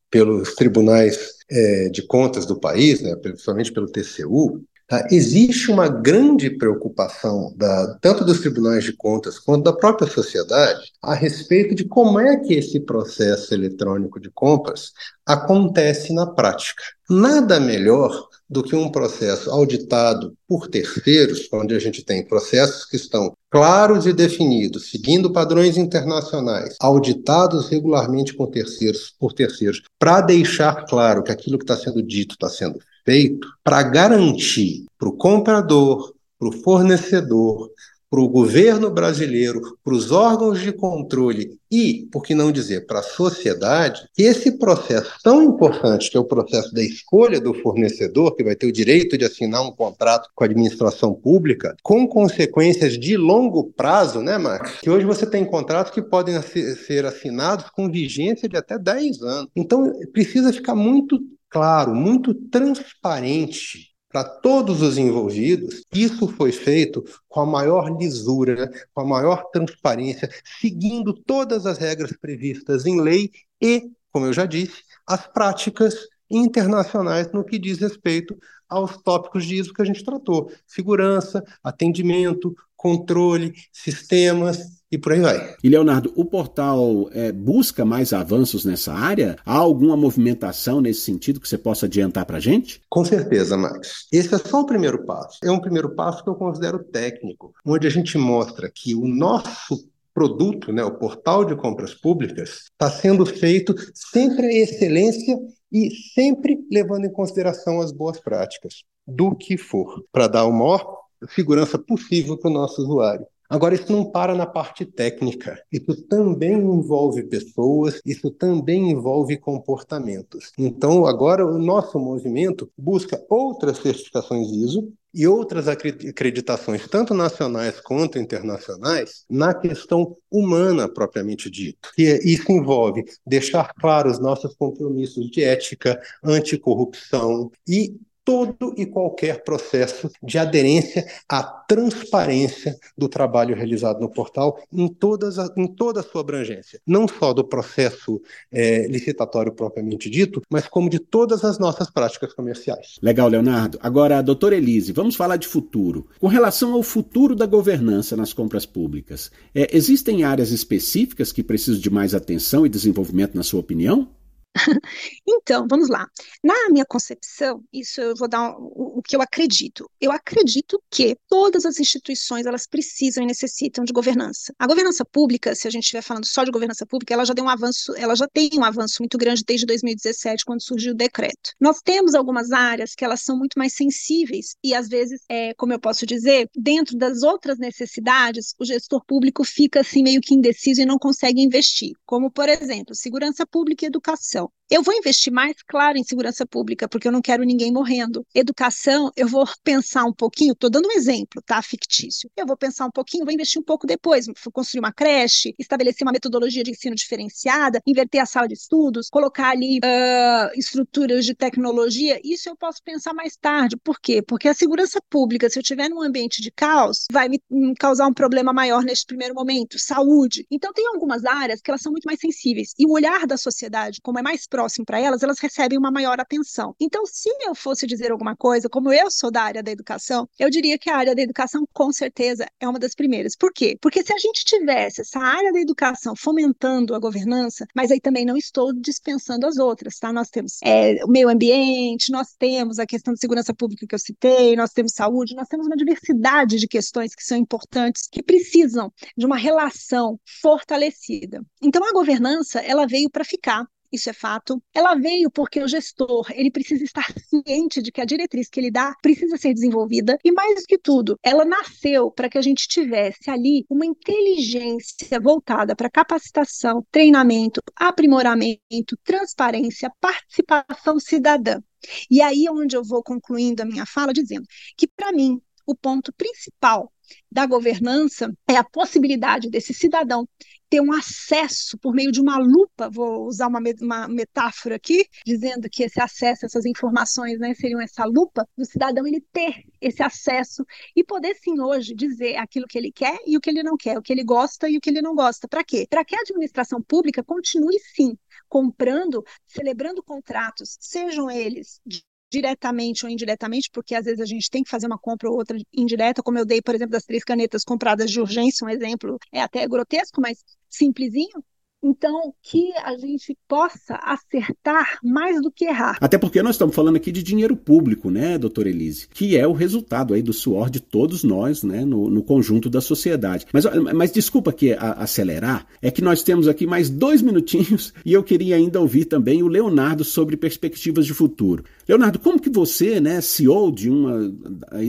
pelos 0.09 0.55
tribunais 0.55 1.35
é, 1.49 1.89
de 1.89 2.01
contas 2.01 2.45
do 2.45 2.59
país, 2.59 3.01
né, 3.01 3.15
principalmente 3.15 3.71
pelo 3.71 3.91
TCU, 3.91 4.63
Tá? 4.89 5.07
Existe 5.11 5.69
uma 5.69 5.87
grande 5.87 6.49
preocupação 6.49 7.53
da, 7.55 7.95
tanto 8.01 8.25
dos 8.25 8.39
tribunais 8.39 8.83
de 8.83 8.91
contas 8.91 9.37
quanto 9.37 9.65
da 9.65 9.71
própria 9.71 10.09
sociedade 10.09 10.91
a 10.99 11.13
respeito 11.13 11.75
de 11.75 11.85
como 11.85 12.19
é 12.19 12.37
que 12.37 12.55
esse 12.55 12.79
processo 12.79 13.53
eletrônico 13.53 14.19
de 14.19 14.31
compras 14.31 14.91
acontece 15.23 16.11
na 16.11 16.25
prática. 16.25 16.81
Nada 17.07 17.59
melhor 17.59 18.29
do 18.49 18.63
que 18.63 18.75
um 18.75 18.89
processo 18.89 19.51
auditado 19.51 20.35
por 20.47 20.67
terceiros, 20.67 21.47
onde 21.53 21.75
a 21.75 21.79
gente 21.79 22.03
tem 22.03 22.25
processos 22.25 22.83
que 22.85 22.95
estão 22.95 23.31
claros 23.51 24.07
e 24.07 24.13
definidos, 24.13 24.89
seguindo 24.89 25.31
padrões 25.31 25.77
internacionais, 25.77 26.75
auditados 26.79 27.69
regularmente 27.69 28.33
com 28.33 28.47
terceiros, 28.47 29.13
por 29.19 29.33
terceiros, 29.33 29.83
para 29.99 30.21
deixar 30.21 30.85
claro 30.87 31.21
que 31.21 31.31
aquilo 31.31 31.59
que 31.59 31.63
está 31.63 31.77
sendo 31.77 32.01
dito 32.01 32.33
está 32.33 32.49
sendo 32.49 32.79
feito, 33.09 33.47
para 33.63 33.81
garantir 33.81 34.85
para 34.99 35.09
o 35.09 35.13
comprador, 35.13 36.13
para 36.37 36.49
o 36.49 36.51
fornecedor, 36.51 37.71
para 38.09 38.19
o 38.19 38.27
governo 38.27 38.89
brasileiro, 38.89 39.61
para 39.83 39.93
os 39.93 40.11
órgãos 40.11 40.59
de 40.61 40.71
controle 40.71 41.59
e, 41.71 42.07
por 42.11 42.23
que 42.23 42.33
não 42.33 42.51
dizer, 42.51 42.87
para 42.87 42.99
a 42.99 43.03
sociedade, 43.03 44.01
esse 44.17 44.57
processo 44.57 45.11
tão 45.23 45.43
importante, 45.43 46.09
que 46.09 46.17
é 46.17 46.19
o 46.19 46.25
processo 46.25 46.73
da 46.73 46.81
escolha 46.81 47.39
do 47.39 47.53
fornecedor, 47.53 48.35
que 48.35 48.43
vai 48.43 48.55
ter 48.55 48.67
o 48.67 48.71
direito 48.71 49.17
de 49.17 49.25
assinar 49.25 49.61
um 49.61 49.71
contrato 49.71 50.29
com 50.33 50.43
a 50.43 50.47
administração 50.47 51.13
pública, 51.13 51.75
com 51.83 52.07
consequências 52.07 52.97
de 52.97 53.15
longo 53.15 53.71
prazo, 53.75 54.21
né, 54.21 54.37
Max? 54.37 54.79
Que 54.81 54.89
hoje 54.89 55.05
você 55.05 55.25
tem 55.25 55.45
contratos 55.45 55.91
que 55.91 56.01
podem 56.01 56.41
ser 56.41 57.05
assinados 57.05 57.69
com 57.69 57.91
vigência 57.91 58.49
de 58.49 58.57
até 58.57 58.77
10 58.77 59.21
anos. 59.21 59.51
Então, 59.55 59.91
precisa 60.11 60.51
ficar 60.51 60.75
muito 60.75 61.19
claro, 61.49 61.93
muito 61.95 62.33
transparente 62.33 63.89
para 64.09 64.23
todos 64.23 64.81
os 64.81 64.97
envolvidos, 64.97 65.83
isso 65.93 66.27
foi 66.29 66.51
feito 66.51 67.03
com 67.27 67.41
a 67.41 67.45
maior 67.45 67.95
lisura, 67.95 68.71
com 68.93 69.01
a 69.01 69.05
maior 69.05 69.43
transparência, 69.51 70.29
seguindo 70.59 71.13
todas 71.13 71.65
as 71.65 71.77
regras 71.77 72.11
previstas 72.19 72.85
em 72.85 72.99
lei 72.99 73.31
e, 73.61 73.91
como 74.11 74.25
eu 74.25 74.33
já 74.33 74.45
disse, 74.45 74.83
as 75.05 75.27
práticas 75.27 75.95
internacionais 76.29 77.31
no 77.31 77.43
que 77.43 77.59
diz 77.59 77.79
respeito 77.79 78.37
aos 78.67 78.97
tópicos 78.97 79.45
de 79.45 79.55
ISO 79.55 79.73
que 79.73 79.81
a 79.81 79.85
gente 79.85 80.03
tratou: 80.03 80.51
segurança, 80.65 81.43
atendimento, 81.63 82.55
controle, 82.79 83.53
sistemas, 83.73 84.79
e 84.89 84.97
por 84.97 85.11
aí 85.11 85.19
vai. 85.19 85.55
E 85.61 85.69
Leonardo, 85.69 86.11
o 86.15 86.25
portal 86.25 87.09
é, 87.11 87.31
busca 87.31 87.85
mais 87.85 88.13
avanços 88.13 88.63
nessa 88.65 88.93
área? 88.93 89.35
Há 89.45 89.57
alguma 89.57 89.95
movimentação 89.95 90.81
nesse 90.81 91.01
sentido 91.01 91.39
que 91.41 91.47
você 91.47 91.57
possa 91.57 91.85
adiantar 91.85 92.25
para 92.25 92.37
a 92.37 92.39
gente? 92.39 92.81
Com 92.89 93.03
certeza, 93.03 93.57
Max. 93.57 94.07
Esse 94.11 94.33
é 94.33 94.37
só 94.37 94.61
o 94.61 94.65
primeiro 94.65 95.05
passo. 95.05 95.37
É 95.43 95.51
um 95.51 95.59
primeiro 95.59 95.93
passo 95.93 96.23
que 96.23 96.29
eu 96.29 96.35
considero 96.35 96.83
técnico, 96.83 97.53
onde 97.65 97.85
a 97.85 97.91
gente 97.91 98.17
mostra 98.17 98.71
que 98.73 98.95
o 98.95 99.07
nosso 99.07 99.87
produto, 100.13 100.71
né, 100.71 100.83
o 100.83 100.97
portal 100.97 101.45
de 101.45 101.55
compras 101.55 101.93
públicas, 101.93 102.61
está 102.71 102.89
sendo 102.89 103.25
feito 103.25 103.75
sempre 103.93 104.47
a 104.47 104.53
excelência 104.53 105.37
e 105.71 105.91
sempre 106.15 106.57
levando 106.71 107.05
em 107.05 107.11
consideração 107.11 107.79
as 107.79 107.91
boas 107.91 108.19
práticas, 108.19 108.83
do 109.05 109.35
que 109.35 109.57
for, 109.57 110.03
para 110.11 110.27
dar 110.27 110.45
o 110.45 110.51
maior 110.51 110.98
segurança 111.29 111.77
possível 111.77 112.37
para 112.37 112.49
o 112.49 112.53
nosso 112.53 112.81
usuário. 112.81 113.25
Agora, 113.49 113.73
isso 113.73 113.91
não 113.91 114.05
para 114.05 114.35
na 114.35 114.45
parte 114.45 114.85
técnica. 114.85 115.59
Isso 115.71 115.99
também 116.03 116.53
envolve 116.53 117.23
pessoas, 117.23 117.99
isso 118.05 118.29
também 118.29 118.91
envolve 118.91 119.37
comportamentos. 119.37 120.51
Então, 120.55 121.07
agora, 121.07 121.43
o 121.43 121.57
nosso 121.57 121.97
movimento 121.97 122.71
busca 122.77 123.19
outras 123.27 123.79
certificações 123.79 124.51
ISO 124.51 124.93
e 125.11 125.25
outras 125.25 125.67
acreditações, 125.67 126.87
tanto 126.87 127.15
nacionais 127.15 127.79
quanto 127.81 128.19
internacionais, 128.19 129.25
na 129.27 129.55
questão 129.55 130.15
humana 130.29 130.87
propriamente 130.87 131.49
dito. 131.49 131.89
E 131.97 132.03
isso 132.23 132.51
envolve 132.51 133.03
deixar 133.25 133.73
claros 133.73 134.17
os 134.17 134.19
nossos 134.19 134.53
compromissos 134.53 135.27
de 135.31 135.43
ética, 135.43 135.99
anticorrupção 136.23 137.51
e 137.67 137.95
todo 138.29 138.75
e 138.77 138.85
qualquer 138.85 139.43
processo 139.43 140.07
de 140.21 140.37
aderência 140.37 141.03
à 141.27 141.41
transparência 141.41 142.77
do 142.95 143.09
trabalho 143.09 143.55
realizado 143.55 143.99
no 143.99 144.07
portal 144.07 144.61
em, 144.71 144.87
todas 144.87 145.39
a, 145.39 145.51
em 145.57 145.65
toda 145.65 146.01
a 146.01 146.03
sua 146.03 146.21
abrangência, 146.21 146.79
não 146.85 147.07
só 147.07 147.33
do 147.33 147.43
processo 147.43 148.21
é, 148.51 148.85
licitatório 148.85 149.51
propriamente 149.51 150.11
dito, 150.11 150.43
mas 150.47 150.67
como 150.67 150.91
de 150.91 150.99
todas 150.99 151.43
as 151.43 151.57
nossas 151.57 151.89
práticas 151.89 152.31
comerciais. 152.31 152.99
Legal, 153.01 153.27
Leonardo. 153.27 153.79
Agora, 153.81 154.21
doutora 154.21 154.55
Elise, 154.55 154.91
vamos 154.91 155.15
falar 155.15 155.37
de 155.37 155.47
futuro. 155.47 156.05
Com 156.19 156.27
relação 156.27 156.73
ao 156.73 156.83
futuro 156.83 157.33
da 157.35 157.47
governança 157.47 158.15
nas 158.15 158.31
compras 158.31 158.63
públicas, 158.63 159.31
é, 159.55 159.75
existem 159.75 160.23
áreas 160.23 160.51
específicas 160.51 161.31
que 161.31 161.41
precisam 161.41 161.81
de 161.81 161.89
mais 161.89 162.13
atenção 162.13 162.63
e 162.63 162.69
desenvolvimento, 162.69 163.33
na 163.33 163.41
sua 163.41 163.59
opinião? 163.59 164.07
Então, 165.27 165.67
vamos 165.69 165.89
lá. 165.89 166.05
Na 166.43 166.69
minha 166.69 166.85
concepção, 166.85 167.63
isso 167.71 168.01
eu 168.01 168.15
vou 168.15 168.27
dar 168.27 168.51
o, 168.57 168.99
o, 168.99 169.01
que 169.01 169.15
eu 169.15 169.21
acredito. 169.21 169.89
Eu 169.99 170.11
acredito 170.11 170.81
que 170.89 171.15
todas 171.27 171.65
as 171.65 171.79
instituições 171.79 172.45
elas 172.45 172.67
precisam 172.67 173.23
e 173.23 173.27
necessitam 173.27 173.83
de 173.83 173.93
governança. 173.93 174.53
A 174.57 174.67
governança 174.67 175.05
pública, 175.05 175.55
se 175.55 175.67
a 175.67 175.71
gente 175.71 175.83
estiver 175.83 176.01
falando 176.01 176.25
só 176.25 176.43
de 176.43 176.51
governança 176.51 176.85
pública, 176.85 177.13
ela 177.13 177.25
já 177.25 177.33
deu 177.33 177.45
um 177.45 177.49
avanço, 177.49 177.95
ela 177.95 178.15
já 178.15 178.27
tem 178.27 178.49
um 178.55 178.63
avanço 178.63 178.97
muito 178.99 179.17
grande 179.17 179.43
desde 179.45 179.65
2017, 179.65 180.45
quando 180.45 180.63
surgiu 180.63 180.93
o 180.93 180.95
decreto. 180.97 181.51
Nós 181.59 181.79
temos 181.83 182.13
algumas 182.15 182.51
áreas 182.51 182.95
que 182.95 183.05
elas 183.05 183.21
são 183.21 183.37
muito 183.37 183.57
mais 183.57 183.73
sensíveis 183.73 184.55
e 184.63 184.73
às 184.73 184.87
vezes, 184.87 185.21
é, 185.29 185.53
como 185.55 185.73
eu 185.73 185.79
posso 185.79 186.05
dizer, 186.05 186.49
dentro 186.55 186.97
das 186.97 187.23
outras 187.23 187.57
necessidades, 187.57 188.53
o 188.59 188.65
gestor 188.65 189.03
público 189.05 189.43
fica 189.43 189.81
assim 189.81 190.03
meio 190.03 190.21
que 190.21 190.33
indeciso 190.33 190.81
e 190.81 190.85
não 190.85 190.97
consegue 190.97 191.41
investir, 191.41 191.93
como 192.05 192.31
por 192.31 192.49
exemplo, 192.49 192.95
segurança 192.95 193.45
pública 193.45 193.85
e 193.85 193.87
educação. 193.87 194.38
Eu 194.71 194.83
vou 194.83 194.93
investir 194.93 195.33
mais, 195.33 195.55
claro, 195.67 195.97
em 195.97 196.03
segurança 196.03 196.45
pública, 196.45 196.87
porque 196.87 197.07
eu 197.07 197.11
não 197.11 197.23
quero 197.23 197.43
ninguém 197.43 197.73
morrendo. 197.73 198.23
Educação, 198.35 199.11
eu 199.15 199.27
vou 199.27 199.43
pensar 199.63 200.05
um 200.05 200.13
pouquinho, 200.13 200.53
estou 200.53 200.69
dando 200.69 200.87
um 200.87 200.91
exemplo, 200.91 201.41
tá? 201.43 201.59
Fictício. 201.59 202.29
Eu 202.37 202.45
vou 202.45 202.55
pensar 202.55 202.85
um 202.85 202.91
pouquinho, 202.91 203.25
vou 203.25 203.33
investir 203.33 203.59
um 203.59 203.63
pouco 203.63 203.87
depois, 203.87 204.27
vou 204.27 204.53
construir 204.53 204.79
uma 204.79 204.93
creche, 204.93 205.55
estabelecer 205.57 206.05
uma 206.05 206.11
metodologia 206.11 206.63
de 206.63 206.69
ensino 206.69 206.95
diferenciada, 206.95 207.81
inverter 207.85 208.21
a 208.21 208.27
sala 208.27 208.47
de 208.47 208.53
estudos, 208.53 209.09
colocar 209.09 209.49
ali 209.49 209.79
uh, 209.79 210.51
estruturas 210.55 211.25
de 211.25 211.33
tecnologia. 211.33 212.21
Isso 212.23 212.47
eu 212.47 212.55
posso 212.55 212.83
pensar 212.83 213.11
mais 213.11 213.35
tarde. 213.35 213.75
Por 213.75 213.99
quê? 213.99 214.21
Porque 214.21 214.47
a 214.47 214.53
segurança 214.53 215.01
pública, 215.09 215.49
se 215.49 215.57
eu 215.57 215.61
estiver 215.61 215.89
num 215.89 216.03
ambiente 216.03 216.43
de 216.43 216.51
caos, 216.51 217.05
vai 217.11 217.27
me, 217.27 217.41
causar 217.79 218.05
um 218.05 218.13
problema 218.13 218.53
maior 218.53 218.83
neste 218.83 219.07
primeiro 219.07 219.33
momento. 219.33 219.79
Saúde. 219.79 220.45
Então, 220.51 220.71
tem 220.73 220.85
algumas 220.85 221.25
áreas 221.25 221.59
que 221.59 221.71
elas 221.71 221.81
são 221.81 221.91
muito 221.91 222.05
mais 222.05 222.19
sensíveis. 222.19 222.75
E 222.77 222.85
o 222.85 222.91
olhar 222.91 223.25
da 223.25 223.35
sociedade, 223.35 223.99
como 224.03 224.19
é 224.19 224.21
mais 224.29 224.45
próximo 224.45 224.85
para 224.85 224.99
elas, 224.99 225.23
elas 225.23 225.39
recebem 225.39 225.77
uma 225.77 225.89
maior 225.89 226.19
atenção. 226.19 226.75
Então, 226.79 227.03
se 227.07 227.29
eu 227.41 227.55
fosse 227.55 227.87
dizer 227.87 228.11
alguma 228.11 228.35
coisa, 228.35 228.69
como 228.69 228.93
eu 228.93 229.09
sou 229.09 229.31
da 229.31 229.41
área 229.41 229.63
da 229.63 229.71
educação, 229.71 230.29
eu 230.37 230.51
diria 230.51 230.77
que 230.77 230.87
a 230.87 230.95
área 230.95 231.15
da 231.15 231.21
educação, 231.21 231.67
com 231.73 231.91
certeza, 231.91 232.45
é 232.59 232.67
uma 232.67 232.77
das 232.77 232.93
primeiras. 232.93 233.35
Por 233.35 233.51
quê? 233.51 233.75
Porque 233.81 234.03
se 234.03 234.13
a 234.13 234.17
gente 234.19 234.45
tivesse 234.45 235.01
essa 235.01 235.19
área 235.19 235.51
da 235.51 235.59
educação 235.59 236.15
fomentando 236.15 236.93
a 236.93 236.99
governança, 236.99 237.65
mas 237.75 237.89
aí 237.89 237.99
também 237.99 238.23
não 238.23 238.37
estou 238.37 238.71
dispensando 238.71 239.47
as 239.47 239.57
outras, 239.57 239.97
tá? 239.97 240.13
Nós 240.13 240.29
temos 240.29 240.59
é, 240.63 241.03
o 241.03 241.07
meio 241.07 241.27
ambiente, 241.27 242.11
nós 242.11 242.35
temos 242.37 242.77
a 242.77 242.85
questão 242.85 243.15
de 243.15 243.19
segurança 243.19 243.51
pública 243.51 243.87
que 243.87 243.95
eu 243.95 243.99
citei, 243.99 244.55
nós 244.55 244.71
temos 244.71 244.93
saúde, 244.93 245.35
nós 245.35 245.47
temos 245.47 245.65
uma 245.65 245.75
diversidade 245.75 246.57
de 246.57 246.67
questões 246.67 247.15
que 247.15 247.23
são 247.23 247.37
importantes, 247.37 248.07
que 248.11 248.21
precisam 248.21 248.93
de 249.17 249.25
uma 249.25 249.37
relação 249.37 250.19
fortalecida. 250.39 251.41
Então, 251.63 251.83
a 251.83 251.91
governança, 251.91 252.59
ela 252.59 252.85
veio 252.85 253.09
para 253.09 253.23
ficar 253.23 253.65
isso 253.91 254.09
é 254.09 254.13
fato. 254.13 254.61
Ela 254.73 254.95
veio 254.95 255.29
porque 255.31 255.61
o 255.61 255.67
gestor, 255.67 256.25
ele 256.31 256.51
precisa 256.51 256.83
estar 256.83 257.05
ciente 257.17 257.81
de 257.81 257.91
que 257.91 258.01
a 258.01 258.05
diretriz 258.05 258.49
que 258.49 258.59
ele 258.59 258.71
dá 258.71 258.93
precisa 259.01 259.37
ser 259.37 259.53
desenvolvida 259.53 260.17
e 260.23 260.31
mais 260.31 260.61
do 260.61 260.65
que 260.65 260.77
tudo, 260.77 261.17
ela 261.23 261.45
nasceu 261.45 262.11
para 262.11 262.29
que 262.29 262.37
a 262.37 262.41
gente 262.41 262.67
tivesse 262.67 263.29
ali 263.29 263.65
uma 263.69 263.85
inteligência 263.85 265.19
voltada 265.19 265.75
para 265.75 265.89
capacitação, 265.89 266.85
treinamento, 266.91 267.61
aprimoramento, 267.75 268.97
transparência, 269.03 269.91
participação 269.99 270.99
cidadã. 270.99 271.61
E 272.09 272.21
aí 272.21 272.45
é 272.45 272.51
onde 272.51 272.75
eu 272.75 272.83
vou 272.83 273.01
concluindo 273.01 273.61
a 273.61 273.65
minha 273.65 273.85
fala 273.85 274.13
dizendo 274.13 274.45
que 274.77 274.87
para 274.87 275.11
mim 275.11 275.39
o 275.65 275.75
ponto 275.75 276.11
principal 276.13 276.91
da 277.31 277.45
governança 277.45 278.31
é 278.49 278.55
a 278.55 278.63
possibilidade 278.63 279.49
desse 279.49 279.73
cidadão 279.73 280.27
ter 280.69 280.81
um 280.81 280.93
acesso 280.93 281.77
por 281.79 281.93
meio 281.93 282.11
de 282.11 282.21
uma 282.21 282.37
lupa, 282.37 282.89
vou 282.89 283.25
usar 283.25 283.47
uma, 283.47 283.59
uma 283.81 284.07
metáfora 284.07 284.75
aqui, 284.75 285.05
dizendo 285.25 285.67
que 285.69 285.83
esse 285.83 285.99
acesso, 285.99 286.45
essas 286.45 286.65
informações, 286.65 287.39
né, 287.39 287.55
seriam 287.55 287.81
essa 287.81 288.05
lupa, 288.05 288.47
do 288.55 288.63
cidadão 288.63 289.07
ele 289.07 289.21
ter 289.33 289.63
esse 289.81 290.03
acesso 290.03 290.63
e 290.95 291.03
poder 291.03 291.35
sim 291.35 291.59
hoje 291.59 291.95
dizer 291.95 292.35
aquilo 292.37 292.67
que 292.67 292.77
ele 292.77 292.91
quer 292.91 293.17
e 293.25 293.35
o 293.35 293.41
que 293.41 293.49
ele 293.49 293.63
não 293.63 293.75
quer, 293.75 293.97
o 293.97 294.01
que 294.01 294.13
ele 294.13 294.23
gosta 294.23 294.69
e 294.69 294.77
o 294.77 294.81
que 294.81 294.91
ele 294.91 295.01
não 295.01 295.15
gosta. 295.15 295.47
Para 295.47 295.63
quê? 295.63 295.87
Para 295.89 296.05
que 296.05 296.15
a 296.15 296.19
administração 296.19 296.81
pública 296.81 297.23
continue 297.23 297.79
sim 297.95 298.15
comprando, 298.47 299.23
celebrando 299.45 300.03
contratos, 300.03 300.77
sejam 300.79 301.29
eles 301.29 301.79
de 301.85 302.03
diretamente 302.31 303.05
ou 303.05 303.11
indiretamente, 303.11 303.69
porque 303.71 303.95
às 303.95 304.05
vezes 304.05 304.19
a 304.19 304.25
gente 304.25 304.49
tem 304.49 304.63
que 304.63 304.69
fazer 304.69 304.87
uma 304.87 304.97
compra 304.99 305.29
ou 305.29 305.37
outra 305.37 305.57
indireta, 305.73 306.21
como 306.21 306.37
eu 306.37 306.45
dei, 306.45 306.61
por 306.61 306.75
exemplo, 306.75 306.91
das 306.91 307.03
três 307.03 307.23
canetas 307.23 307.63
compradas 307.63 308.11
de 308.11 308.19
urgência, 308.19 308.65
um 308.65 308.69
exemplo 308.69 309.17
é 309.31 309.41
até 309.41 309.67
grotesco, 309.67 310.21
mas 310.21 310.43
simplesinho. 310.69 311.43
Então, 311.81 312.33
que 312.43 312.73
a 312.83 312.97
gente 312.97 313.37
possa 313.47 313.95
acertar 314.03 314.99
mais 315.01 315.41
do 315.41 315.49
que 315.49 315.65
errar. 315.65 315.97
Até 316.01 316.17
porque 316.17 316.43
nós 316.43 316.55
estamos 316.55 316.75
falando 316.75 316.97
aqui 316.97 317.09
de 317.11 317.23
dinheiro 317.23 317.55
público, 317.55 318.11
né, 318.11 318.37
doutora 318.37 318.69
Elise? 318.69 319.07
Que 319.13 319.37
é 319.37 319.47
o 319.47 319.53
resultado 319.53 320.13
aí 320.13 320.21
do 320.21 320.33
suor 320.33 320.69
de 320.69 320.81
todos 320.81 321.23
nós, 321.23 321.63
né, 321.63 321.85
no, 321.85 322.09
no 322.09 322.21
conjunto 322.21 322.69
da 322.69 322.81
sociedade. 322.81 323.45
Mas, 323.53 323.65
mas 323.95 324.11
desculpa 324.11 324.49
aqui 324.49 324.73
a, 324.73 324.91
acelerar, 324.93 325.65
é 325.81 325.89
que 325.89 326.01
nós 326.01 326.21
temos 326.21 326.49
aqui 326.49 326.67
mais 326.67 326.89
dois 326.89 327.21
minutinhos 327.21 327.93
e 328.05 328.11
eu 328.11 328.23
queria 328.23 328.57
ainda 328.57 328.81
ouvir 328.81 329.05
também 329.05 329.41
o 329.41 329.47
Leonardo 329.47 330.03
sobre 330.03 330.35
perspectivas 330.35 331.05
de 331.05 331.13
futuro. 331.13 331.63
Leonardo, 331.87 332.19
como 332.19 332.39
que 332.39 332.49
você, 332.49 332.99
né, 332.99 333.21
CEO 333.21 333.71
de 333.71 333.89
uma 333.89 334.31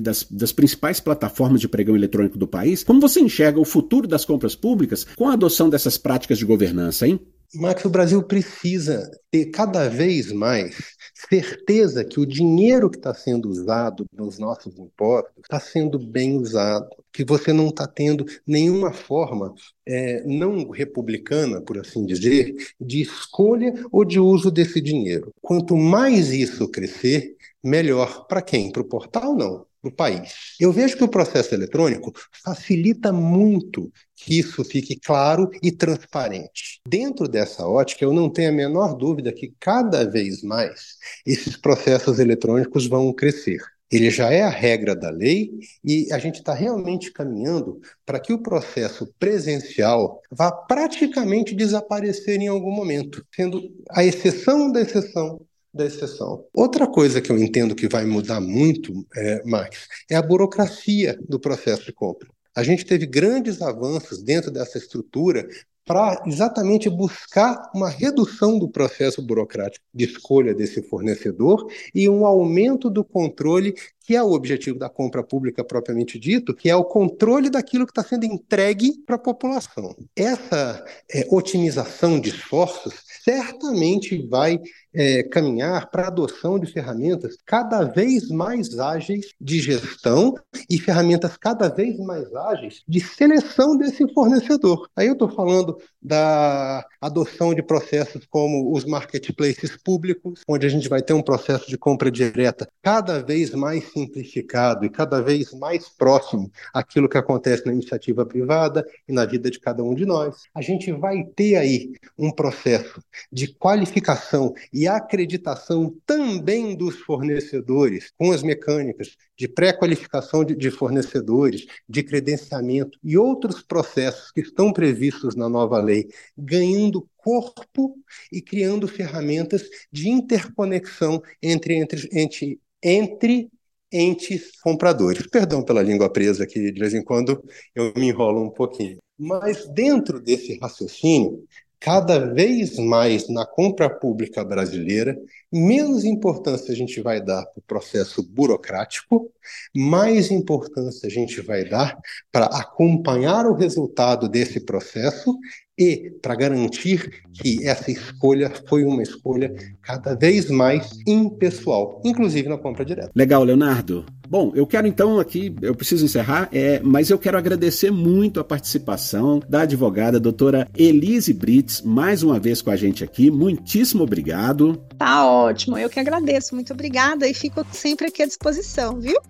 das, 0.02 0.26
das 0.28 0.50
principais 0.50 0.98
plataformas 0.98 1.60
de 1.60 1.68
pregão 1.68 1.94
eletrônico 1.94 2.36
do 2.36 2.48
país, 2.48 2.82
como 2.82 3.00
você 3.00 3.20
enxerga 3.20 3.60
o 3.60 3.64
futuro 3.64 4.08
das 4.08 4.24
compras 4.24 4.56
públicas 4.56 5.06
com 5.16 5.28
a 5.28 5.34
adoção 5.34 5.70
dessas 5.70 5.96
práticas 5.96 6.36
de 6.36 6.44
governança? 6.44 6.79
Governança, 6.80 7.06
hein? 7.06 7.20
Max, 7.52 7.84
o 7.84 7.90
Brasil 7.90 8.22
precisa 8.22 9.10
ter 9.28 9.46
cada 9.46 9.88
vez 9.88 10.30
mais 10.30 10.94
certeza 11.28 12.04
que 12.04 12.20
o 12.20 12.26
dinheiro 12.26 12.88
que 12.88 12.96
está 12.96 13.12
sendo 13.12 13.50
usado 13.50 14.06
nos 14.12 14.38
nossos 14.38 14.78
impostos 14.78 15.32
está 15.42 15.58
sendo 15.58 15.98
bem 15.98 16.38
usado, 16.38 16.88
que 17.12 17.24
você 17.24 17.52
não 17.52 17.68
está 17.68 17.88
tendo 17.88 18.24
nenhuma 18.46 18.92
forma 18.92 19.52
é, 19.84 20.22
não 20.24 20.70
republicana, 20.70 21.60
por 21.60 21.76
assim 21.76 22.06
dizer, 22.06 22.54
de 22.80 23.02
escolha 23.02 23.74
ou 23.90 24.04
de 24.04 24.20
uso 24.20 24.48
desse 24.48 24.80
dinheiro. 24.80 25.34
Quanto 25.42 25.76
mais 25.76 26.32
isso 26.32 26.68
crescer, 26.68 27.36
melhor 27.62 28.28
para 28.28 28.40
quem? 28.40 28.70
Para 28.70 28.82
o 28.82 28.88
portal, 28.88 29.34
não 29.34 29.66
do 29.82 29.90
país. 29.90 30.56
Eu 30.60 30.72
vejo 30.72 30.96
que 30.96 31.04
o 31.04 31.08
processo 31.08 31.54
eletrônico 31.54 32.12
facilita 32.44 33.12
muito 33.12 33.90
que 34.20 34.38
isso 34.38 34.62
fique 34.64 34.98
claro 34.98 35.50
e 35.62 35.72
transparente. 35.72 36.80
Dentro 36.86 37.26
dessa 37.26 37.66
ótica, 37.66 38.04
eu 38.04 38.12
não 38.12 38.28
tenho 38.28 38.50
a 38.50 38.52
menor 38.52 38.94
dúvida 38.94 39.32
que 39.32 39.54
cada 39.58 40.08
vez 40.08 40.42
mais 40.42 40.96
esses 41.26 41.56
processos 41.56 42.18
eletrônicos 42.18 42.86
vão 42.86 43.12
crescer. 43.12 43.60
Ele 43.90 44.08
já 44.08 44.30
é 44.30 44.42
a 44.42 44.48
regra 44.48 44.94
da 44.94 45.10
lei 45.10 45.50
e 45.82 46.12
a 46.12 46.18
gente 46.18 46.36
está 46.36 46.54
realmente 46.54 47.10
caminhando 47.12 47.80
para 48.06 48.20
que 48.20 48.32
o 48.32 48.40
processo 48.40 49.12
presencial 49.18 50.20
vá 50.30 50.52
praticamente 50.52 51.56
desaparecer 51.56 52.40
em 52.40 52.46
algum 52.46 52.70
momento, 52.70 53.26
sendo 53.34 53.60
a 53.90 54.04
exceção 54.04 54.70
da 54.70 54.80
exceção 54.80 55.40
da 55.72 55.86
exceção. 55.86 56.44
Outra 56.52 56.86
coisa 56.86 57.20
que 57.20 57.30
eu 57.30 57.38
entendo 57.38 57.76
que 57.76 57.88
vai 57.88 58.04
mudar 58.04 58.40
muito, 58.40 58.92
é, 59.16 59.42
Max, 59.44 59.86
é 60.10 60.16
a 60.16 60.22
burocracia 60.22 61.16
do 61.28 61.38
processo 61.38 61.84
de 61.84 61.92
compra. 61.92 62.28
A 62.54 62.62
gente 62.62 62.84
teve 62.84 63.06
grandes 63.06 63.62
avanços 63.62 64.22
dentro 64.22 64.50
dessa 64.50 64.78
estrutura 64.78 65.46
para 65.84 66.22
exatamente 66.26 66.88
buscar 66.88 67.70
uma 67.74 67.88
redução 67.88 68.58
do 68.58 68.68
processo 68.68 69.20
burocrático 69.20 69.84
de 69.92 70.04
escolha 70.04 70.54
desse 70.54 70.82
fornecedor 70.82 71.66
e 71.94 72.08
um 72.08 72.24
aumento 72.24 72.88
do 72.88 73.04
controle, 73.04 73.74
que 74.00 74.14
é 74.14 74.22
o 74.22 74.32
objetivo 74.32 74.78
da 74.78 74.88
compra 74.88 75.22
pública 75.22 75.64
propriamente 75.64 76.18
dito, 76.18 76.54
que 76.54 76.68
é 76.68 76.76
o 76.76 76.84
controle 76.84 77.50
daquilo 77.50 77.86
que 77.86 77.92
está 77.92 78.02
sendo 78.02 78.24
entregue 78.24 79.02
para 79.06 79.16
a 79.16 79.18
população. 79.18 79.94
Essa 80.16 80.84
é, 81.12 81.26
otimização 81.30 82.20
de 82.20 82.30
esforços 82.30 82.94
certamente 83.22 84.26
vai 84.28 84.58
é, 84.92 85.22
caminhar 85.22 85.90
para 85.90 86.04
a 86.04 86.08
adoção 86.08 86.58
de 86.58 86.66
ferramentas 86.66 87.36
cada 87.46 87.84
vez 87.84 88.28
mais 88.28 88.78
ágeis 88.78 89.26
de 89.40 89.60
gestão 89.60 90.34
e 90.68 90.78
ferramentas 90.78 91.36
cada 91.36 91.68
vez 91.68 91.98
mais 91.98 92.32
ágeis 92.34 92.82
de 92.88 93.00
seleção 93.00 93.76
desse 93.76 94.06
fornecedor. 94.12 94.88
Aí 94.96 95.06
eu 95.06 95.12
estou 95.12 95.28
falando 95.28 95.69
da 96.00 96.84
adoção 97.00 97.54
de 97.54 97.62
processos 97.62 98.26
como 98.26 98.72
os 98.74 98.84
marketplaces 98.84 99.76
públicos, 99.76 100.42
onde 100.48 100.66
a 100.66 100.68
gente 100.68 100.88
vai 100.88 101.02
ter 101.02 101.12
um 101.12 101.22
processo 101.22 101.68
de 101.68 101.76
compra 101.76 102.10
direta 102.10 102.68
cada 102.82 103.22
vez 103.22 103.50
mais 103.50 103.84
simplificado 103.92 104.84
e 104.84 104.90
cada 104.90 105.20
vez 105.20 105.52
mais 105.52 105.88
próximo 105.88 106.50
àquilo 106.72 107.08
que 107.08 107.18
acontece 107.18 107.66
na 107.66 107.72
iniciativa 107.72 108.24
privada 108.24 108.86
e 109.08 109.12
na 109.12 109.24
vida 109.24 109.50
de 109.50 109.60
cada 109.60 109.82
um 109.82 109.94
de 109.94 110.06
nós. 110.06 110.44
A 110.54 110.62
gente 110.62 110.90
vai 110.92 111.24
ter 111.36 111.56
aí 111.56 111.92
um 112.18 112.30
processo 112.30 113.02
de 113.30 113.48
qualificação 113.54 114.54
e 114.72 114.88
acreditação 114.88 115.94
também 116.06 116.76
dos 116.76 116.96
fornecedores, 117.00 118.12
com 118.16 118.32
as 118.32 118.42
mecânicas 118.42 119.16
de 119.40 119.48
pré-qualificação 119.48 120.44
de, 120.44 120.54
de, 120.54 120.70
fornecedores, 120.70 121.64
de 121.88 122.02
credenciamento 122.02 122.98
e 123.02 123.16
outros 123.16 123.62
processos 123.62 124.30
que 124.30 124.42
estão 124.42 124.70
previstos 124.70 125.34
na 125.34 125.48
nova 125.48 125.80
lei, 125.80 126.10
ganhando 126.36 127.08
corpo 127.16 127.96
e 128.30 128.42
criando 128.42 128.86
ferramentas 128.86 129.62
de 129.90 130.10
interconexão 130.10 131.22
entre, 131.42 131.74
entre, 131.76 132.06
entre, 132.12 132.60
entre 132.82 133.50
entes 133.90 134.60
compradores. 134.60 135.26
Perdão 135.26 135.62
pela 135.62 135.80
língua 135.80 136.12
presa 136.12 136.44
aqui, 136.44 136.70
de 136.70 136.78
vez 136.78 136.92
em 136.92 137.02
quando 137.02 137.42
eu 137.74 137.94
me 137.96 138.08
enrolo 138.08 138.44
um 138.44 138.50
pouquinho. 138.50 138.98
Mas 139.18 139.66
dentro 139.68 140.20
desse 140.20 140.58
raciocínio, 140.58 141.46
cada 141.80 142.18
vez 142.18 142.78
mais 142.78 143.26
na 143.28 143.46
compra 143.46 143.88
pública 143.88 144.44
brasileira, 144.44 145.18
menos 145.50 146.04
importância 146.04 146.72
a 146.72 146.76
gente 146.76 147.00
vai 147.00 147.22
dar 147.22 147.46
para 147.46 147.58
o 147.58 147.62
processo 147.62 148.22
burocrático, 148.22 149.32
mais 149.74 150.30
importância 150.30 151.06
a 151.06 151.10
gente 151.10 151.40
vai 151.40 151.64
dar 151.64 151.98
para 152.30 152.44
acompanhar 152.46 153.46
o 153.46 153.54
resultado 153.54 154.28
desse 154.28 154.60
processo 154.60 155.34
e 155.80 156.10
para 156.20 156.34
garantir 156.34 157.22
que 157.32 157.66
essa 157.66 157.90
escolha 157.90 158.52
foi 158.68 158.84
uma 158.84 159.02
escolha 159.02 159.50
cada 159.80 160.14
vez 160.14 160.50
mais 160.50 160.90
impessoal, 161.06 162.02
inclusive 162.04 162.50
na 162.50 162.58
compra 162.58 162.84
direta. 162.84 163.10
Legal, 163.16 163.42
Leonardo. 163.42 164.04
Bom, 164.28 164.52
eu 164.54 164.66
quero 164.66 164.86
então 164.86 165.18
aqui, 165.18 165.52
eu 165.62 165.74
preciso 165.74 166.04
encerrar, 166.04 166.48
é, 166.52 166.80
mas 166.84 167.10
eu 167.10 167.18
quero 167.18 167.38
agradecer 167.38 167.90
muito 167.90 168.38
a 168.38 168.44
participação 168.44 169.40
da 169.48 169.62
advogada 169.62 170.20
doutora 170.20 170.68
Elise 170.76 171.32
Brits, 171.32 171.82
mais 171.82 172.22
uma 172.22 172.38
vez 172.38 172.60
com 172.60 172.70
a 172.70 172.76
gente 172.76 173.02
aqui. 173.02 173.30
Muitíssimo 173.30 174.04
obrigado. 174.04 174.76
Tá 174.98 175.26
ótimo, 175.26 175.78
eu 175.78 175.88
que 175.88 175.98
agradeço. 175.98 176.54
Muito 176.54 176.72
obrigada 176.74 177.26
e 177.26 177.32
fico 177.32 177.66
sempre 177.72 178.06
aqui 178.06 178.22
à 178.22 178.26
disposição, 178.26 179.00
viu? 179.00 179.20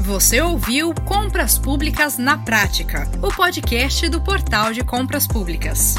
Você 0.02 0.40
ouviu 0.40 0.94
Compras 1.04 1.58
Públicas 1.58 2.18
na 2.18 2.38
Prática, 2.38 3.10
o 3.20 3.34
podcast 3.34 4.08
do 4.08 4.20
Portal 4.20 4.72
de 4.72 4.84
Compras 4.84 5.26
Públicas. 5.26 5.96